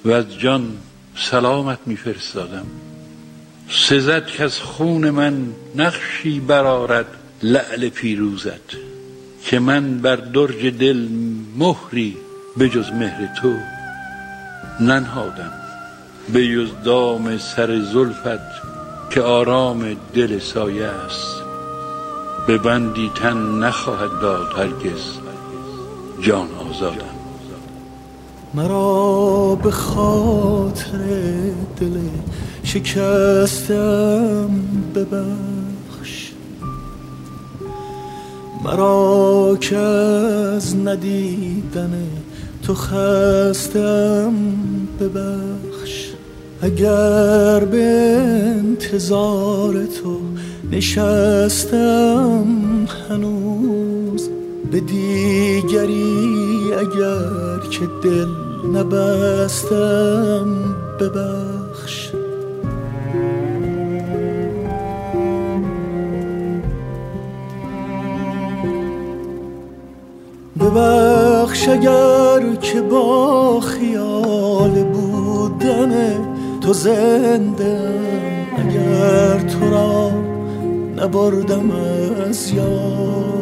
و 0.05 0.11
از 0.11 0.39
جان 0.39 0.77
سلامت 1.17 1.79
میفرستادم. 1.85 2.65
سزد 3.69 4.25
که 4.27 4.43
از 4.43 4.59
خون 4.59 5.09
من 5.09 5.53
نقشی 5.75 6.39
برارد 6.39 7.07
لعل 7.43 7.89
پیروزت. 7.89 8.94
که 9.45 9.59
من 9.59 9.97
بر 9.97 10.15
درج 10.15 10.65
دل 10.65 11.07
مهری 11.57 12.17
به 12.57 12.69
جز 12.69 12.91
مهر 12.91 13.29
تو 13.41 13.53
ننهادم 14.79 15.51
به 16.33 16.47
جز 16.47 16.69
دام 16.83 17.37
سر 17.37 17.79
زلفت 17.79 18.39
که 19.09 19.21
آرام 19.21 19.85
دل 20.13 20.39
سایه 20.39 20.85
است. 20.85 21.41
به 22.47 22.57
بندی 22.57 23.11
تن 23.15 23.37
نخواهد 23.37 24.21
داد 24.21 24.47
هرگز 24.57 25.01
جان 26.21 26.47
آزادم. 26.69 27.15
مرا 28.53 29.55
به 29.63 29.71
خاطر 29.71 30.97
دل 31.79 31.99
شکستم 32.63 34.49
ببخش 34.95 35.54
مرا 38.65 39.57
که 39.61 39.77
از 39.77 40.75
ندیدن 40.75 41.93
تو 42.63 42.73
خستم 42.73 44.33
ببخش. 44.99 46.09
اگر 46.61 47.65
به 47.65 47.83
انتظار 48.57 49.85
تو 49.85 50.19
نشستم 50.71 52.45
هنوز 53.09 54.29
به 54.71 54.79
دیگری 54.79 56.73
اگر 56.79 57.69
که 57.71 57.87
دل 58.03 58.27
نبستم 58.73 60.47
ببخش. 60.99 62.09
ببخش 70.75 71.69
اگر 71.69 72.55
که 72.61 72.81
با 72.81 73.59
خیال 73.59 74.83
بودن 74.83 76.17
تو 76.61 76.73
زنده 76.73 77.79
اگر 78.57 79.39
تو 79.39 79.69
را 79.71 80.11
نبردم 80.97 81.71
از 82.27 82.51
یاد. 82.51 83.35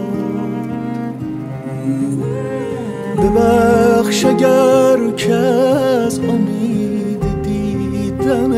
ببخش 3.17 4.26
اگر 4.26 5.12
که 5.17 5.34
از 5.34 6.19
امید 6.19 7.24
دیدن 7.43 8.54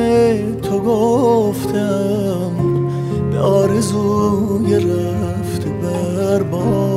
تو 0.62 0.80
گفتم 0.80 2.52
به 3.32 3.40
آرزوی 3.40 4.76
رفت 4.76 5.66
برباد 5.66 6.95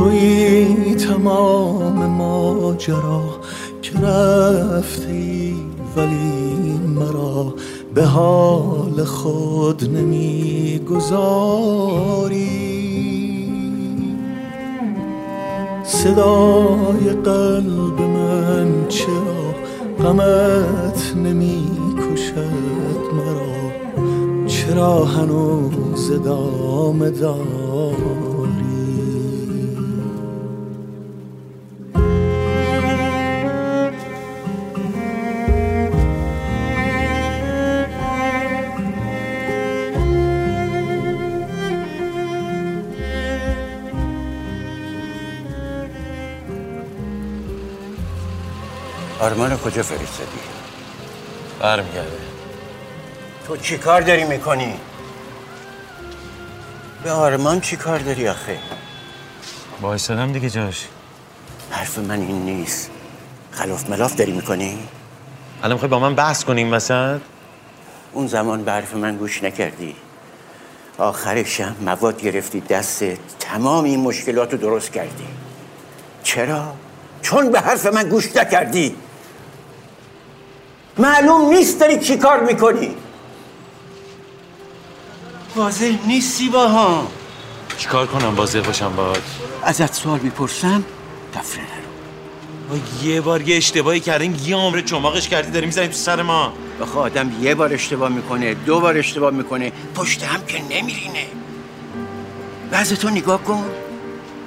توی 0.00 0.94
تمام 0.94 2.06
ماجرا 2.06 3.22
که 3.82 3.98
رفتی 3.98 5.56
ولی 5.96 6.80
مرا 6.96 7.54
به 7.94 8.04
حال 8.04 9.04
خود 9.04 9.96
نمی‌گذاری. 9.96 11.20
صدای 15.84 17.10
قلب 17.24 18.00
من 18.00 18.88
چرا 18.88 19.54
غمت 20.02 21.16
نمی 21.16 21.70
کشد 21.96 23.00
مرا؟ 23.12 23.50
چرا 24.46 25.04
هنوز 25.04 26.10
ادامه 26.10 27.10
داری 27.10 28.19
آرمان 49.20 49.56
کجا 49.56 49.82
فرستادی؟ 49.82 50.38
برمیگرده 51.60 52.18
تو 53.46 53.56
چی 53.56 53.78
کار 53.78 54.00
داری 54.00 54.24
می‌کنی؟ 54.24 54.74
به 57.04 57.10
آرمان 57.10 57.60
چی 57.60 57.76
کار 57.76 57.98
داری 57.98 58.28
آخه؟ 58.28 58.58
وایسادم 59.80 60.32
دیگه 60.32 60.50
جاش 60.50 60.86
حرف 61.70 61.98
من 61.98 62.20
این 62.20 62.42
نیست 62.42 62.90
خلاف 63.50 63.90
ملاف 63.90 64.16
داری 64.16 64.32
می‌کنی؟ 64.32 64.78
الان 65.62 65.72
می‌خوای 65.72 65.90
با 65.90 65.98
من 65.98 66.14
بحث 66.14 66.44
کنیم 66.44 66.72
وسط 66.72 67.20
اون 68.12 68.26
زمان 68.26 68.64
به 68.64 68.72
حرف 68.72 68.94
من 68.94 69.16
گوش 69.16 69.42
نکردی 69.42 69.96
آخرشم 70.98 71.76
مواد 71.80 72.22
گرفتی 72.22 72.60
دستت 72.60 73.18
تمام 73.40 73.84
این 73.84 74.00
مشکلات 74.00 74.52
رو 74.52 74.58
درست 74.58 74.92
کردی 74.92 75.26
چرا؟ 76.22 76.74
چون 77.22 77.50
به 77.52 77.60
حرف 77.60 77.86
من 77.86 78.08
گوش 78.08 78.36
نکردی 78.36 78.96
معلوم 80.98 81.50
نیست 81.50 81.80
داری 81.80 81.98
چی 81.98 82.16
کار 82.16 82.44
می‌کنی. 82.44 82.94
واضح 85.56 85.98
نیستی 86.06 86.48
با 86.48 86.68
هم 86.68 87.06
چیکار 87.78 88.06
کنم؟ 88.06 88.34
واضح 88.36 88.60
باشم 88.60 88.96
باهات. 88.96 89.22
ازت 89.62 89.94
سوال 89.94 90.20
می‌پرسم 90.20 90.84
تفره 91.34 91.60
نرو 91.62 91.90
با 92.70 93.06
یه 93.06 93.20
بار 93.20 93.48
یه 93.48 93.56
اشتباهی 93.56 94.00
کردیم 94.00 94.40
یه 94.44 94.56
عمر 94.56 94.80
چماقش 94.80 95.28
کردی 95.28 95.50
داری 95.50 95.66
می‌زنی 95.66 95.86
تو 95.86 95.92
سر 95.92 96.22
ما. 96.22 96.52
بخواه 96.80 97.04
آدم 97.04 97.32
یه 97.40 97.54
بار 97.54 97.72
اشتباه 97.72 98.08
می‌کنه 98.08 98.54
دو 98.54 98.80
بار 98.80 98.96
اشتباه 98.96 99.30
می‌کنه 99.30 99.72
پشت 99.94 100.22
هم 100.22 100.46
که 100.46 100.62
نمیرینه. 100.70 101.26
بعض 102.70 102.92
تو 102.92 103.10
نگاه 103.10 103.44
کن. 103.44 103.64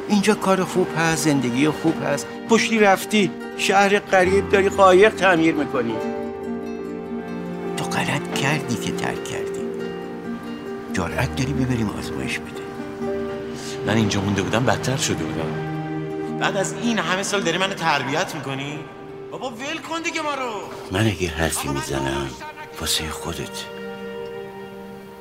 اینجا 0.10 0.36
کار 0.36 0.64
خوب 0.64 0.88
هست 0.98 1.24
زندگی 1.24 1.70
خوب 1.70 2.04
هست. 2.04 2.28
پشتی 2.50 2.80
رفتی 2.80 3.32
شهر 3.58 4.00
قریب 4.00 4.50
داری 4.50 4.70
قایق 4.70 5.16
تعمیر 5.16 5.56
می‌کنی. 5.56 5.94
غلط 7.96 8.34
کردی 8.34 8.76
که 8.76 8.92
ترک 8.92 9.24
کردی. 9.24 9.64
جارت 10.94 11.36
داری 11.36 11.54
ببریم 11.54 11.90
آزمایش 11.90 12.40
بده. 12.40 12.64
من 13.88 13.96
اینجا 13.96 14.22
مونده 14.22 14.42
بودم 14.42 14.66
بدتر 14.66 14.98
شده 14.98 15.24
بودم. 15.24 15.74
بعد 16.40 16.58
از 16.58 16.74
این 16.74 17.00
همه 17.00 17.24
سال 17.24 17.42
داری 17.42 17.58
منو 17.58 17.74
تربیت 17.74 18.36
می‌کنی؟ 18.36 18.80
بابا 19.32 19.50
ول 19.50 19.78
کن 19.90 20.02
دیگه 20.02 20.22
ما 20.22 20.34
رو. 20.34 20.52
من 20.92 21.08
اگه 21.08 21.28
حرفی 21.30 21.68
می‌زنم 21.68 22.30
واسه 22.82 23.10
خودت. 23.10 23.64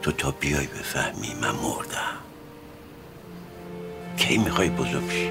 تو 0.03 0.13
تا 0.13 0.31
بیای 0.31 0.67
بفهمی 0.67 1.35
من 1.41 1.51
مردم. 1.51 2.19
کی 4.17 4.39
می‌خوای 4.39 4.71
بزرگ 4.71 5.11
شی؟ 5.11 5.31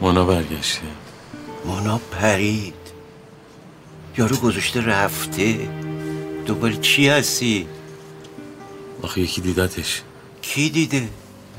مونا 0.00 0.24
برگشته. 0.24 0.86
مونا 1.64 2.00
پرید. 2.12 2.74
یارو 4.18 4.36
گذاشته 4.36 4.86
رفته. 4.86 5.68
دوباره 6.46 6.76
چی 6.76 7.08
هستی؟ 7.08 7.66
آخه 9.02 9.20
یکی 9.20 9.40
دیدتش. 9.40 10.02
کی 10.42 10.70
دیده؟ 10.70 11.08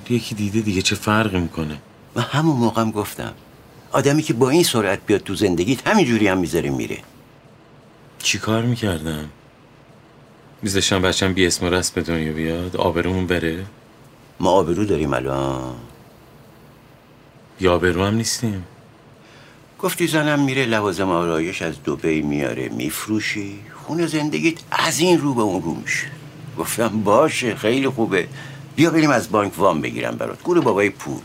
یکی 0.10 0.36
دیده 0.36 0.62
دیگه 0.62 0.82
چه 0.82 0.96
فرقی 0.96 1.40
می‌کنه؟ 1.40 1.78
و 2.16 2.22
همون 2.22 2.56
موقعم 2.56 2.92
گفتم. 2.92 3.34
آدمی 3.92 4.22
که 4.22 4.34
با 4.34 4.50
این 4.50 4.64
سرعت 4.64 5.00
بیاد 5.06 5.22
تو 5.22 5.36
زندگیت 5.36 5.88
همینجوری 5.88 6.28
هم 6.28 6.38
می‌ذاره 6.38 6.70
میره. 6.70 6.98
چی 8.20 8.38
کار 8.40 8.64
می‌کردم 8.64 9.30
میذاشتم 10.62 11.02
بچم 11.02 11.34
بی 11.34 11.48
اسم 11.48 11.66
و 11.66 11.70
رسم 11.70 11.92
به 11.96 12.02
دنیا 12.02 12.34
بیاد 12.34 12.76
آبرومون 12.76 13.28
بره؟ 13.28 13.66
ما 14.40 14.50
آبرو 14.50 14.86
داریم 14.86 15.14
الان. 15.14 15.76
یا 17.60 17.76
آبرو 17.76 18.06
هم 18.06 18.16
نیستیم؟ 18.16 18.64
گفتی 19.80 20.08
زنم 20.08 20.40
میره 20.40 20.66
لوازم 20.66 21.10
آرایش 21.10 21.62
از 21.62 21.84
دوبی 21.84 22.22
میاره 22.22 22.70
میفروشی؟ 22.70 23.60
خونه 23.74 24.08
زندگیت 24.08 24.60
از 24.72 25.00
این 25.00 25.22
رو 25.22 25.34
به 25.34 25.42
اون 25.42 25.62
رو 25.62 25.74
میشه. 25.74 26.08
گفتم 26.58 26.88
باشه 26.88 27.56
خیلی 27.56 27.90
خوبه. 27.90 28.28
بیا 28.76 28.90
بریم 28.90 29.10
از 29.10 29.32
بانک 29.32 29.60
وام 29.60 29.82
بگیرم 29.82 30.16
برات. 30.16 30.44
گور 30.44 30.60
بابای 30.62 30.90
پول. 30.90 31.22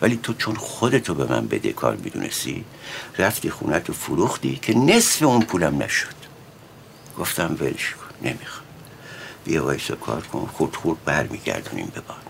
ولی 0.00 0.20
تو 0.22 0.34
چون 0.34 0.54
خودتو 0.54 1.14
به 1.14 1.24
من 1.24 1.46
بده 1.46 1.72
کار 1.72 1.96
می‌دونستی 1.96 2.64
رفتی 3.18 3.50
خونه 3.50 3.80
تو 3.80 3.92
فروختی 3.92 4.58
که 4.62 4.78
نصف 4.78 5.22
اون 5.22 5.42
پولم 5.42 5.82
نشد. 5.82 6.14
گفتم 7.18 7.56
ولش 7.60 7.94
کن 7.94 8.28
نمی‌خوام. 8.28 8.66
بیا 9.44 9.64
وایسا 9.64 9.94
کار 9.94 10.22
کن. 10.22 10.46
خورد 10.52 10.76
خورد 10.76 11.04
برمیگردونیم 11.04 11.92
به 11.94 12.00
بانک. 12.00 12.20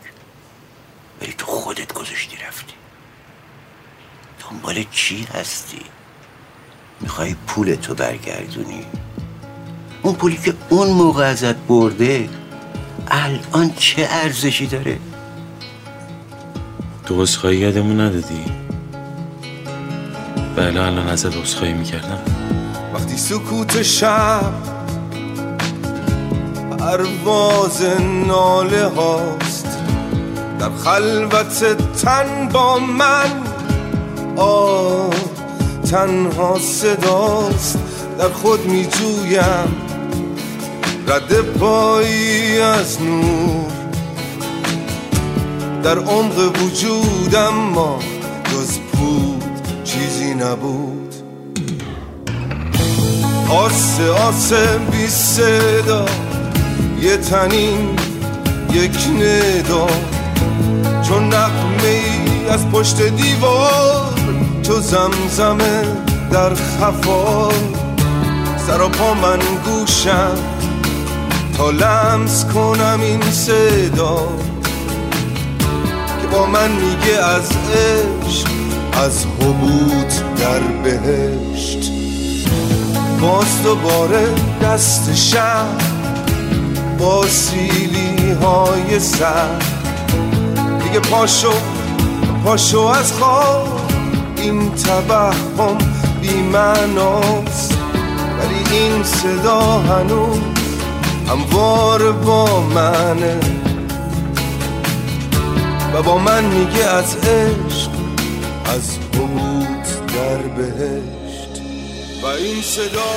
ولی 1.23 1.35
تو 1.39 1.47
خودت 1.47 1.93
گذاشتی 1.93 2.37
رفتی. 2.37 2.80
دنبال 4.51 4.85
چی 4.91 5.27
هستی؟ 5.35 5.83
می‌خوای 7.01 7.37
پولتو 7.47 7.95
برگردونی؟ 7.95 8.85
اون 10.03 10.15
پولی 10.15 10.37
که 10.37 10.55
اون 10.69 10.89
موقع 10.89 11.25
ازت 11.25 11.57
برده 11.57 12.29
الان 13.09 13.73
چه 13.77 14.09
ارزشی 14.11 14.67
داره؟ 14.67 14.99
تو 17.07 17.23
عذرخواهی 17.23 17.57
یادمون 17.57 18.01
ندادی؟ 18.01 18.45
بله 20.57 20.81
الان 20.81 21.09
ازت 21.09 21.37
عذرخواهی 21.37 21.73
می‌کردم. 21.73 22.19
وقتی 22.95 23.17
سکوت 23.17 23.83
شب 23.83 24.53
پرواز 26.79 27.83
ناله 28.27 28.87
هاست 28.87 29.79
در 30.59 30.71
خلوت 30.71 31.65
تن 32.03 32.49
با 32.49 32.79
من 32.79 33.50
تنها 35.91 36.59
صداست 36.59 37.79
در 38.19 38.29
خود 38.29 38.67
می 38.67 38.87
جویم 38.87 39.77
رد 41.09 41.41
پایی 41.41 42.59
از 42.61 43.03
نور. 43.03 43.71
در 45.83 45.99
عمق 45.99 46.63
وجودم 46.63 47.55
ما 47.55 47.99
جز 48.45 48.79
پود 48.79 49.45
چیزی 49.85 50.35
نبود. 50.35 51.15
آسه 53.51 54.11
آسه 54.11 54.79
بی 54.79 55.07
صدا. 55.07 56.05
یه 57.01 57.17
تنین 57.17 57.97
یک 58.73 58.99
ندا. 59.09 59.87
چون 61.03 61.25
نقمه 61.25 61.85
ای 61.85 62.49
از 62.49 62.71
پشت 62.71 63.03
دیوار 63.03 64.10
تو 64.71 64.81
زمزمه 64.81 65.83
در 66.31 66.55
خفا 66.55 67.49
سر 68.67 68.83
و 68.83 68.89
پا 68.89 69.15
من 69.15 69.39
گوشم. 69.65 70.35
تا 71.57 71.71
لمس 71.71 72.45
کنم 72.45 72.99
این 73.03 73.23
صدا. 73.31 74.29
که 76.21 76.27
با 76.33 76.47
من 76.47 76.71
میگه 76.71 77.25
از 77.25 77.51
عشق 77.75 78.49
از 78.93 79.27
حبوط 79.41 80.15
در 80.39 80.61
بهشت. 80.61 81.93
باز 83.21 83.63
دوباره 83.63 84.29
دست 84.63 85.15
شب. 85.15 85.67
با 86.99 87.27
سیلی 87.27 88.33
های 88.43 89.01
سر 89.01 89.49
دیگه 90.83 91.01
پاشو 91.01 91.53
پاشو 92.45 92.79
از 92.81 93.13
خواب. 93.13 93.80
این 94.41 94.75
توهم 94.75 95.79
بی 96.21 96.43
معناست. 96.43 97.79
ولی 98.39 98.79
این 98.79 99.05
صدا 99.05 99.61
هنوز 99.61 100.39
هموار 101.29 102.13
با 102.13 102.61
منه. 102.61 103.41
و 105.95 106.03
با 106.03 106.19
من 106.19 106.45
میگه 106.45 106.85
از 106.85 107.17
عشق 107.17 107.91
از 108.65 108.99
حبوط 109.15 110.13
در 110.15 110.37
بهشت. 110.37 111.63
و 112.23 112.27
این 112.27 112.63
صدا 112.63 113.13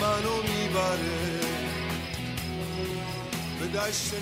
منو 0.00 0.36
می‌بره. 0.42 1.22
به 3.60 3.78
دشت 3.78 4.12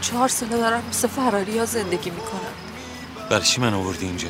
چهار 0.00 0.28
ساله 0.28 0.56
دارم 0.56 0.82
مثل 0.88 1.08
فراری 1.08 1.58
ها 1.58 1.64
زندگی 1.64 2.10
می‌کنم. 2.10 2.52
برای 3.30 3.44
چی 3.44 3.60
من 3.60 3.74
آوردی 3.74 4.06
اینجا؟ 4.06 4.28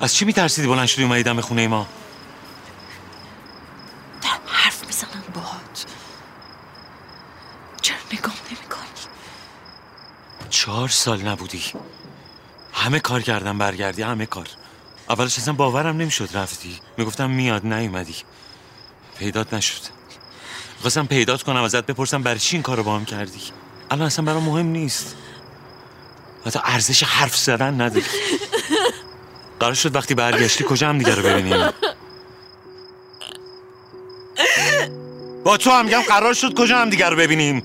از 0.00 0.14
چی 0.14 0.24
میترسیدی 0.24 0.68
بلند 0.68 0.86
شدی 0.86 1.02
اومدی 1.02 1.22
دم 1.22 1.40
خونه 1.40 1.68
ما؟ 1.68 1.86
دارم 4.22 4.40
حرف 4.46 4.86
می‌زنم 4.86 5.22
باهات. 5.34 5.86
چرا 7.82 7.96
نگام 8.12 8.34
نمی‌کنی؟ 8.46 8.88
چهار 10.50 10.88
سال 10.88 11.22
نبودی. 11.22 11.62
همه 12.72 13.00
کار 13.00 13.22
کردم 13.22 13.58
برگردی 13.58 14.02
همه 14.02 14.26
کار. 14.26 14.48
اولش 15.08 15.38
اصلا 15.38 15.54
باورم 15.54 15.96
نمی‌شد 15.96 16.28
رفتی. 16.32 16.80
می‌گفتم 16.96 17.30
میاد 17.30 17.66
نیومدی. 17.66 18.16
پیدات 19.18 19.54
نشد. 19.54 19.82
خواستم 20.80 21.06
پیدات 21.06 21.42
کنم 21.42 21.62
ازت 21.62 21.86
بپرسم 21.86 22.22
برای 22.22 22.38
چی 22.38 22.56
این 22.56 22.62
کارو 22.62 22.82
با 22.82 22.96
هم 22.96 23.04
کردی؟ 23.04 23.40
الان 23.94 24.06
اصلا 24.06 24.24
برام 24.24 24.42
مهم 24.42 24.66
نیست. 24.66 25.16
حتی 26.46 26.58
ارزش 26.64 27.02
حرف 27.02 27.36
زدن 27.36 27.80
نداری. 27.80 28.04
قرار 29.60 29.74
شد 29.74 29.96
وقتی 29.96 30.14
برگشتی 30.14 30.64
کجا 30.68 30.88
هم 30.88 30.98
دیگه 30.98 31.14
رو 31.14 31.22
ببینیم 31.22 31.70
با 35.44 35.56
تو 35.56 35.70
هم 35.70 36.02
قرار 36.02 36.34
شد 36.34 36.54
کجا 36.54 36.78
هم 36.78 36.90
دیگه 36.90 37.08
رو 37.08 37.16
ببینیم 37.16 37.62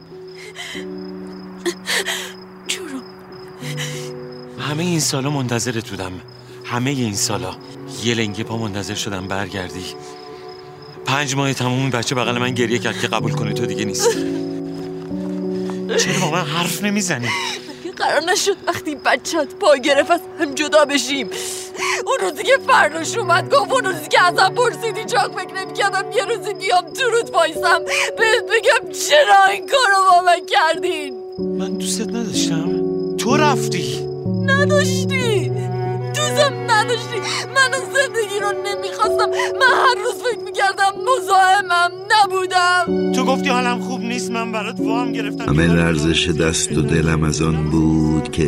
همه 4.59 4.83
این 4.83 4.99
سالا 4.99 5.29
منتظرت 5.29 5.89
بودم. 5.89 6.11
همه 6.65 6.89
این 6.89 7.15
سالا. 7.15 7.55
یه 8.03 8.15
لنگه 8.15 8.43
پا 8.43 8.57
منتظر 8.57 8.95
شدم 8.95 9.27
برگردی. 9.27 9.85
پنج 11.05 11.35
ماه 11.35 11.53
تموم 11.53 11.89
بچه 11.89 12.15
بغل 12.15 12.37
من 12.37 12.51
گریه 12.51 12.79
کرد 12.79 12.99
که 12.99 13.07
قبول 13.07 13.31
کنه 13.31 13.53
تو 13.53 13.65
دیگه 13.65 13.85
نیست. 13.85 14.17
چرا 15.97 16.19
با 16.21 16.31
من 16.31 16.45
حرف 16.45 16.83
نمی‌زنی؟ 16.83 17.27
مگه 17.27 17.91
قرار 17.91 18.23
نشد 18.23 18.57
وقتی 18.67 18.95
بچت 18.95 19.55
پا 19.59 19.75
گرفت 19.75 20.11
از 20.11 20.19
هم 20.39 20.55
جدا 20.55 20.85
بشیم؟ 20.85 21.29
اون 22.05 22.17
روزی 22.21 22.43
که 22.43 22.57
فرنوش 22.67 23.17
اومد 23.17 23.53
گفت 23.53 23.71
اون 23.71 23.83
روزی 23.83 24.07
که 24.09 24.23
ازم 24.23 24.55
پرسیدی 24.55 25.05
چاک 25.05 25.31
فکر 25.31 25.53
نمی‌کردم 25.53 26.11
یه 26.11 26.25
روزی 26.25 26.53
بیام 26.53 26.93
تو 26.93 27.09
رود 27.09 27.31
بهت 28.17 28.43
بگم 28.43 28.91
چرا 28.91 29.45
این 29.45 29.67
کارو 29.67 30.11
با 30.11 30.21
من 30.25 30.45
کردین؟ 30.45 31.13
من 31.39 31.77
دوستت 31.77 32.07
نداشتم. 32.07 32.81
تو 33.17 33.37
رفتی. 33.37 34.05
نداشتی. 34.45 35.48
نداشتی. 36.79 37.19
من 37.55 37.73
اون 37.73 37.85
زندگی 37.93 38.39
رو 38.39 38.51
نمی‌خواستم. 38.67 39.29
من 39.59 39.73
هر 39.85 39.95
روز 40.03 40.23
فکر 40.23 40.43
می‌کردم 40.45 40.93
مزاحمم 41.07 41.91
نبودم. 42.11 43.11
تو 43.11 43.25
گفتی 43.25 43.49
حالم 43.49 43.79
خوب 43.79 44.01
نیست 44.01 44.31
من 44.31 44.51
برات 44.51 44.79
وام 44.79 45.11
گرفتم. 45.11 45.43
همه 45.43 45.67
لرزش 45.67 46.29
دست 46.29 46.77
و 46.77 46.81
دلم 46.81 47.23
از 47.23 47.41
آن 47.41 47.69
بود 47.69 48.31
که 48.31 48.43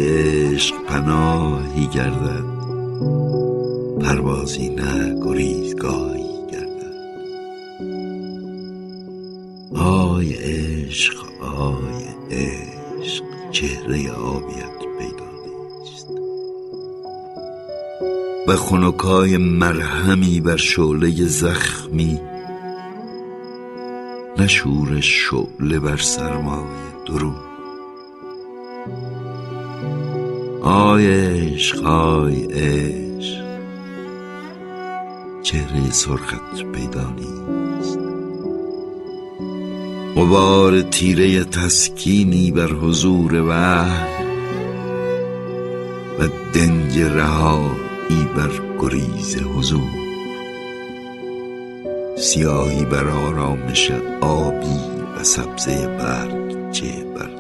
عشق 0.54 0.76
پناهی 0.88 1.88
گردد. 1.88 2.52
پروازی 4.02 4.70
نه 4.70 5.16
گریزگاهی 5.26 6.46
گردد. 6.52 6.96
آی 9.78 10.34
عشق 10.34 11.16
آی 11.58 12.04
عشق 12.32 13.24
چهره 13.52 14.12
آبیت 14.12 14.71
و 18.48 18.56
خنکای 18.56 19.38
مرهمی 19.38 20.42
بر 20.42 20.58
شعله 20.58 21.26
زخمی 21.26 22.20
نه 24.38 24.48
شور 24.48 25.02
شعله 25.02 25.80
بر 25.80 25.98
سرمای 25.98 26.66
درون. 27.08 27.36
آی 30.62 31.08
عشق 31.08 31.86
آی 31.86 32.44
عشق 32.44 33.42
چهره 35.44 35.92
سرخت 35.92 36.64
پیدا 36.74 37.14
نیست. 37.16 38.00
غبار 40.16 40.82
تیره 40.82 41.44
تسکینی 41.44 42.52
بر 42.52 42.68
حضور 42.68 43.42
وحی 43.42 44.26
و 46.20 46.28
دنج 46.54 47.00
رهایی 48.12 48.26
بر 48.26 48.52
گریز 48.80 49.38
حضور. 49.38 49.90
سیاهی 52.18 52.86
بر 52.86 53.08
آرامش 53.08 53.92
آبی 54.22 54.80
و 55.18 55.24
سبزه 55.24 55.88
برگ 55.88 56.72
چه 56.72 57.04
بر 57.04 57.31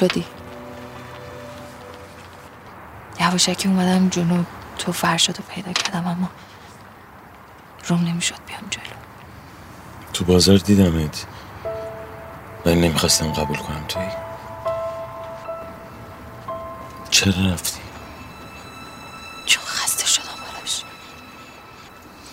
شدی. 0.00 0.24
یواشکی 3.20 3.68
اومدم 3.68 4.08
جنوب 4.08 4.46
تو 4.78 4.92
فرشاد 4.92 5.38
رو 5.38 5.44
پیدا 5.48 5.72
کردم 5.72 6.06
اما 6.06 6.28
روم 7.86 8.04
نمی‌شد 8.04 8.38
بیام 8.46 8.62
جلو. 8.70 8.82
تو 10.12 10.24
بازار 10.24 10.56
دیدمت. 10.56 11.26
ولی 12.66 12.80
نمی‌خواستم 12.80 13.32
قبول 13.32 13.56
کنم 13.56 13.84
توی. 13.88 14.08
چرا 17.10 17.52
رفتی؟ 17.52 17.80
چون 19.46 19.64
خسته 19.64 20.06
شدم 20.06 20.24
براش. 20.24 20.82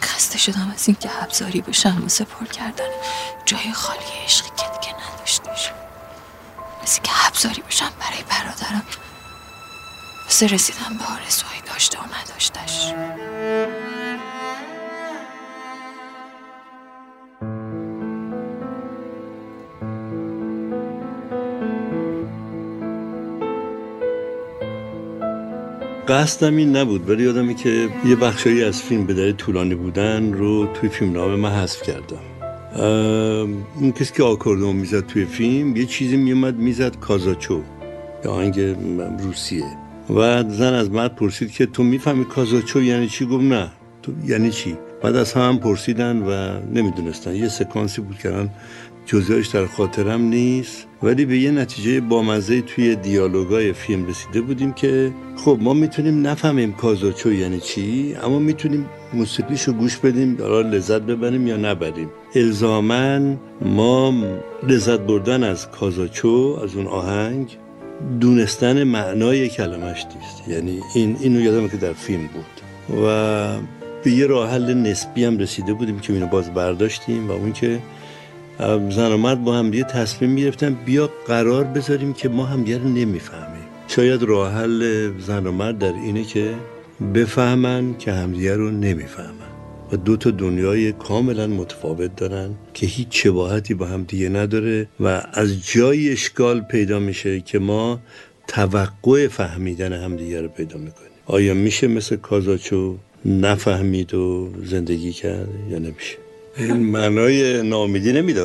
خسته 0.02 0.38
شدم 0.38 0.72
از 0.74 0.88
اینکه 0.88 1.10
ابزاری 1.24 1.62
بشم 1.62 1.98
واسه 2.02 2.26
پر 2.26 2.46
کردن. 2.46 2.90
جای 3.46 3.74
خالی 3.74 4.24
عشقی 4.26 4.50
که 4.58 4.66
دیگه 4.80 4.96
نداشتش 4.96 5.72
از 6.84 6.94
اینکه 6.94 7.12
ابزاری 7.38 7.62
بشم 7.68 7.90
برای 8.00 8.24
برادرم. 8.30 8.84
واسه 10.26 10.48
رسیدن 10.48 10.98
به 10.98 11.04
آرزوهایی 11.04 11.62
داشته 11.74 11.98
و 11.98 12.02
نداشتش. 12.02 12.94
قصدم 26.08 26.56
این 26.56 26.76
نبود 26.76 27.10
ولی 27.10 27.24
یادمه 27.24 27.54
که 27.54 27.90
یه 28.06 28.16
بخشایی 28.16 28.64
از 28.64 28.82
فیلم 28.82 29.06
به 29.06 29.34
طولانی 29.34 29.76
بودن 29.76 30.34
رو 30.34 30.74
توی 30.74 30.90
فیلم 30.90 31.14
نامه 31.14 31.36
من 31.36 31.52
حذف 31.52 31.82
کردم. 31.84 32.37
اون 32.78 33.92
کسی 34.00 34.14
که 34.14 34.24
آکوردون 34.24 34.76
می‌زد 34.76 35.06
توی 35.06 35.26
فیلم 35.26 35.76
یه 35.76 35.86
چیزی 35.86 36.18
میومد 36.18 36.56
می‌زد 36.56 37.00
کازاچو. 37.00 37.62
یا 38.26 38.32
آهنگ 38.32 38.60
روسیه. 39.24 39.66
و 40.10 40.44
زن 40.50 40.74
از 40.74 40.92
مرد 40.92 41.16
پرسید 41.16 41.52
که 41.52 41.66
تو 41.66 41.84
می‌فهمی 41.84 42.26
کازاچو 42.26 42.82
یعنی 42.82 43.08
چی؟ 43.08 43.26
گفت 43.26 43.44
نه. 43.44 43.72
تو 44.02 44.12
یعنی 44.26 44.52
چی؟ 44.52 44.78
بعد 45.04 45.16
از 45.16 45.34
هم 45.34 45.58
پرسیدن 45.58 46.18
و 46.18 46.60
نمی‌دونستن. 46.74 47.36
یه 47.36 47.48
سکانسی 47.48 48.02
بود 48.02 48.18
الان 48.26 48.50
جزئیاش 49.08 49.48
در 49.48 49.66
خاطرم 49.66 50.22
نیست 50.22 50.88
ولی 51.04 51.26
به 51.26 51.38
یه 51.38 51.52
نتیجه 51.52 52.02
بامزه 52.02 52.62
توی 52.62 52.96
دیالوگای 52.96 53.74
فیلم 53.74 54.08
رسیده 54.08 54.42
بودیم 54.42 54.74
که 54.74 55.12
خب 55.36 55.58
ما 55.62 55.74
می‌تونیم 55.74 56.28
نفهمیم 56.28 56.74
کازاچو 56.74 57.34
یعنی 57.34 57.60
چی 57.60 58.16
اما 58.24 58.40
می‌تونیم 58.40 58.90
موسیقیشو 59.14 59.74
گوش 59.74 59.98
بدیم 59.98 60.36
برای 60.36 60.64
لذت 60.64 61.02
ببریم 61.02 61.48
یا 61.48 61.58
نبریم. 61.58 62.10
الزامن 62.36 63.38
ما 63.62 64.14
لذت 64.68 65.00
بردن 65.00 65.44
از 65.44 65.72
کازاچو 65.72 66.60
از 66.64 66.76
اون 66.76 66.88
آهنگ 66.88 67.58
دونستن 68.20 68.84
معنای 68.84 69.50
کلمش 69.50 70.06
نیست. 70.06 70.48
یعنی 70.48 70.80
این 70.96 71.18
اینو 71.20 71.42
یادم 71.42 71.68
که 71.68 71.78
در 71.78 71.94
فیلم 71.94 72.28
بود. 72.28 73.00
و 73.06 73.48
به 74.04 74.12
یه 74.12 74.28
راه 74.28 74.50
حل 74.52 74.74
نسبی 74.74 75.24
هم 75.24 75.38
رسیده 75.38 75.74
بودیم 75.74 76.00
که 76.00 76.14
اینو 76.14 76.28
باز 76.28 76.54
برداشتیم 76.54 77.28
و 77.28 77.32
اون 77.32 77.54
که 77.54 77.80
زن 78.90 79.12
و 79.12 79.18
مرد 79.18 79.44
با 79.44 79.56
هم 79.56 79.74
یه 79.74 79.84
تصمیم 79.84 80.32
می‌رفتن 80.32 80.78
بیا 80.86 81.10
قرار 81.28 81.64
بذاریم 81.64 82.14
که 82.14 82.30
ما 82.30 82.46
هم 82.46 82.66
رو 82.66 82.90
نمی‌فهمیم. 82.90 83.64
شاید 83.88 84.24
راه 84.24 84.54
حل 84.54 85.12
زن 85.20 85.48
و 85.48 85.52
مرد 85.52 85.80
در 85.80 85.94
اینه 85.94 86.24
که 86.24 86.54
بفهمن 87.14 87.98
که 87.98 88.12
همدیگه 88.12 88.56
رو 88.56 88.72
نمی‌فهمن 88.72 89.48
و 89.92 89.96
دو 89.96 90.18
تا 90.18 90.32
دنیای 90.32 90.92
کاملا 90.92 91.48
متفاوت 91.48 92.16
دارن 92.16 92.50
که 92.74 92.88
هیچ 92.88 93.08
شباهتی 93.24 93.74
با 93.74 93.86
هم 93.86 94.04
دیگه 94.04 94.30
نداره 94.30 94.88
و 95.00 95.24
از 95.34 95.68
جای 95.72 96.12
اشکال 96.12 96.62
پیدا 96.62 97.00
میشه 97.00 97.42
که 97.42 97.60
ما 97.60 98.00
توقع 98.48 99.28
فهمیدن 99.28 99.94
همدیگه 99.94 100.42
رو 100.42 100.48
پیدا 100.48 100.78
می‌کنیم. 100.78 101.12
آیا 101.26 101.54
میشه 101.54 101.88
مثل 101.88 102.16
کازاچو 102.16 102.98
نفهمید 103.26 104.14
و 104.14 104.50
زندگی 104.64 105.12
کرد 105.12 105.50
یا 105.70 105.80
نمیشه؟ 105.80 106.27
این 106.60 106.78
معنای 106.78 107.62
نامیدی 107.64 108.14
نمیده. 108.14 108.42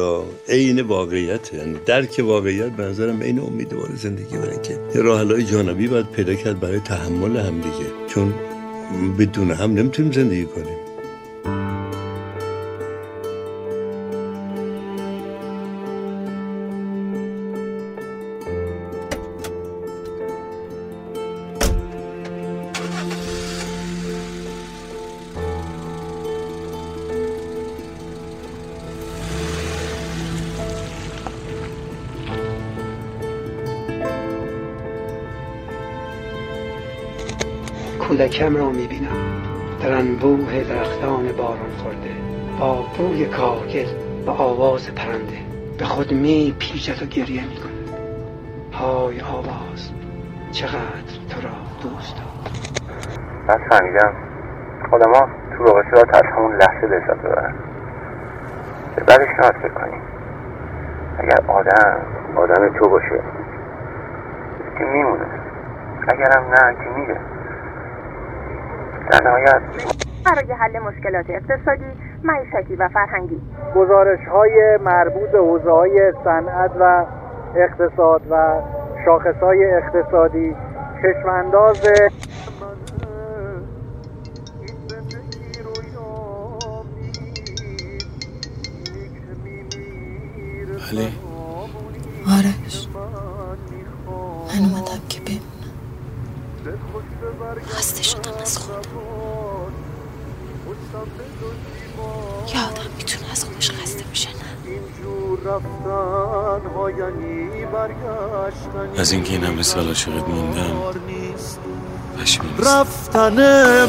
عین 0.48 0.80
واقعیت. 0.80 1.54
یعنی 1.54 1.76
درک 1.86 2.20
واقعیت 2.24 2.70
به 2.70 2.82
نظرم 2.82 3.22
عین 3.22 3.38
امیدوار 3.38 3.90
زندگی 3.96 4.36
برای 4.36 4.56
که 4.62 4.78
یه 4.94 5.02
راه 5.02 5.42
جانبی 5.42 5.88
باید 5.88 6.10
پیدا 6.10 6.34
کرد 6.34 6.60
برای 6.60 6.80
تحمل 6.80 7.36
هم 7.36 7.54
دیگه. 7.60 7.90
چون 8.08 8.34
بدون 9.18 9.50
هم 9.50 9.74
نمی‌تونیم 9.74 10.12
زندگی 10.12 10.44
کنیم. 10.44 10.81
کودکم 38.12 38.56
را 38.56 38.70
می‌بینم. 38.70 39.42
در 39.82 39.92
انبوه 39.92 40.64
درختان 40.64 41.32
باران 41.38 41.72
خورده 41.82 42.10
با 42.60 42.84
بوی 42.98 43.26
کاغل 43.26 43.86
و 44.26 44.30
آواز 44.30 44.94
پرنده. 44.94 45.38
به 45.78 45.84
خود 45.84 46.12
می 46.12 46.56
پیچد 46.58 47.02
و 47.02 47.06
گریه 47.06 47.42
می 47.42 47.56
کند 47.56 47.98
های 48.72 49.20
آواز 49.20 49.90
چقدر 50.52 51.12
تو 51.30 51.40
را 51.40 51.54
دوست 51.82 52.16
دارم. 52.16 52.52
من 53.48 53.68
فهمیدم 53.70 54.12
تو 55.56 55.64
رابطه 55.64 55.90
را 55.90 56.02
از 56.14 56.22
همون 56.36 56.56
لحظه 56.56 56.86
لذت 56.86 57.18
ببرن 57.18 57.54
به 58.96 59.04
بعدش 59.04 59.28
نهاد 59.38 59.54
بکنیم 59.54 60.00
اگر 61.18 61.38
آدم 61.48 62.02
آدم 62.36 62.78
تو 62.78 62.88
باشه 62.88 63.20
که 64.78 64.84
میمونه. 64.84 65.26
اگرم 66.08 66.44
نه 66.50 66.74
که 66.74 66.90
میره. 67.00 67.31
در 69.12 69.22
نهایت. 69.24 69.62
برای 70.24 70.52
حل 70.52 70.78
مشکلات 70.78 71.26
اقتصادی، 71.28 71.84
معیشتی 72.24 72.76
و 72.76 72.88
فرهنگی. 72.88 73.40
گزارش 73.76 74.20
های 74.28 74.78
مربوط 74.84 75.30
به 75.30 75.38
حوزه 75.38 75.70
های 75.70 76.12
صنعت 76.24 76.70
و 76.80 77.06
اقتصاد 77.56 78.22
و 78.30 78.60
شاخص 79.04 79.36
های 79.42 79.74
اقتصادی. 79.74 80.56
چشمانداز 81.02 81.80
بله 90.92 91.21
از 108.98 109.12
اینکه 109.12 109.32
این 109.32 109.44
همه 109.44 109.62
سال 109.62 109.88
عاشقت 109.88 110.28
موندم 110.28 110.76
رفتن 112.58 113.36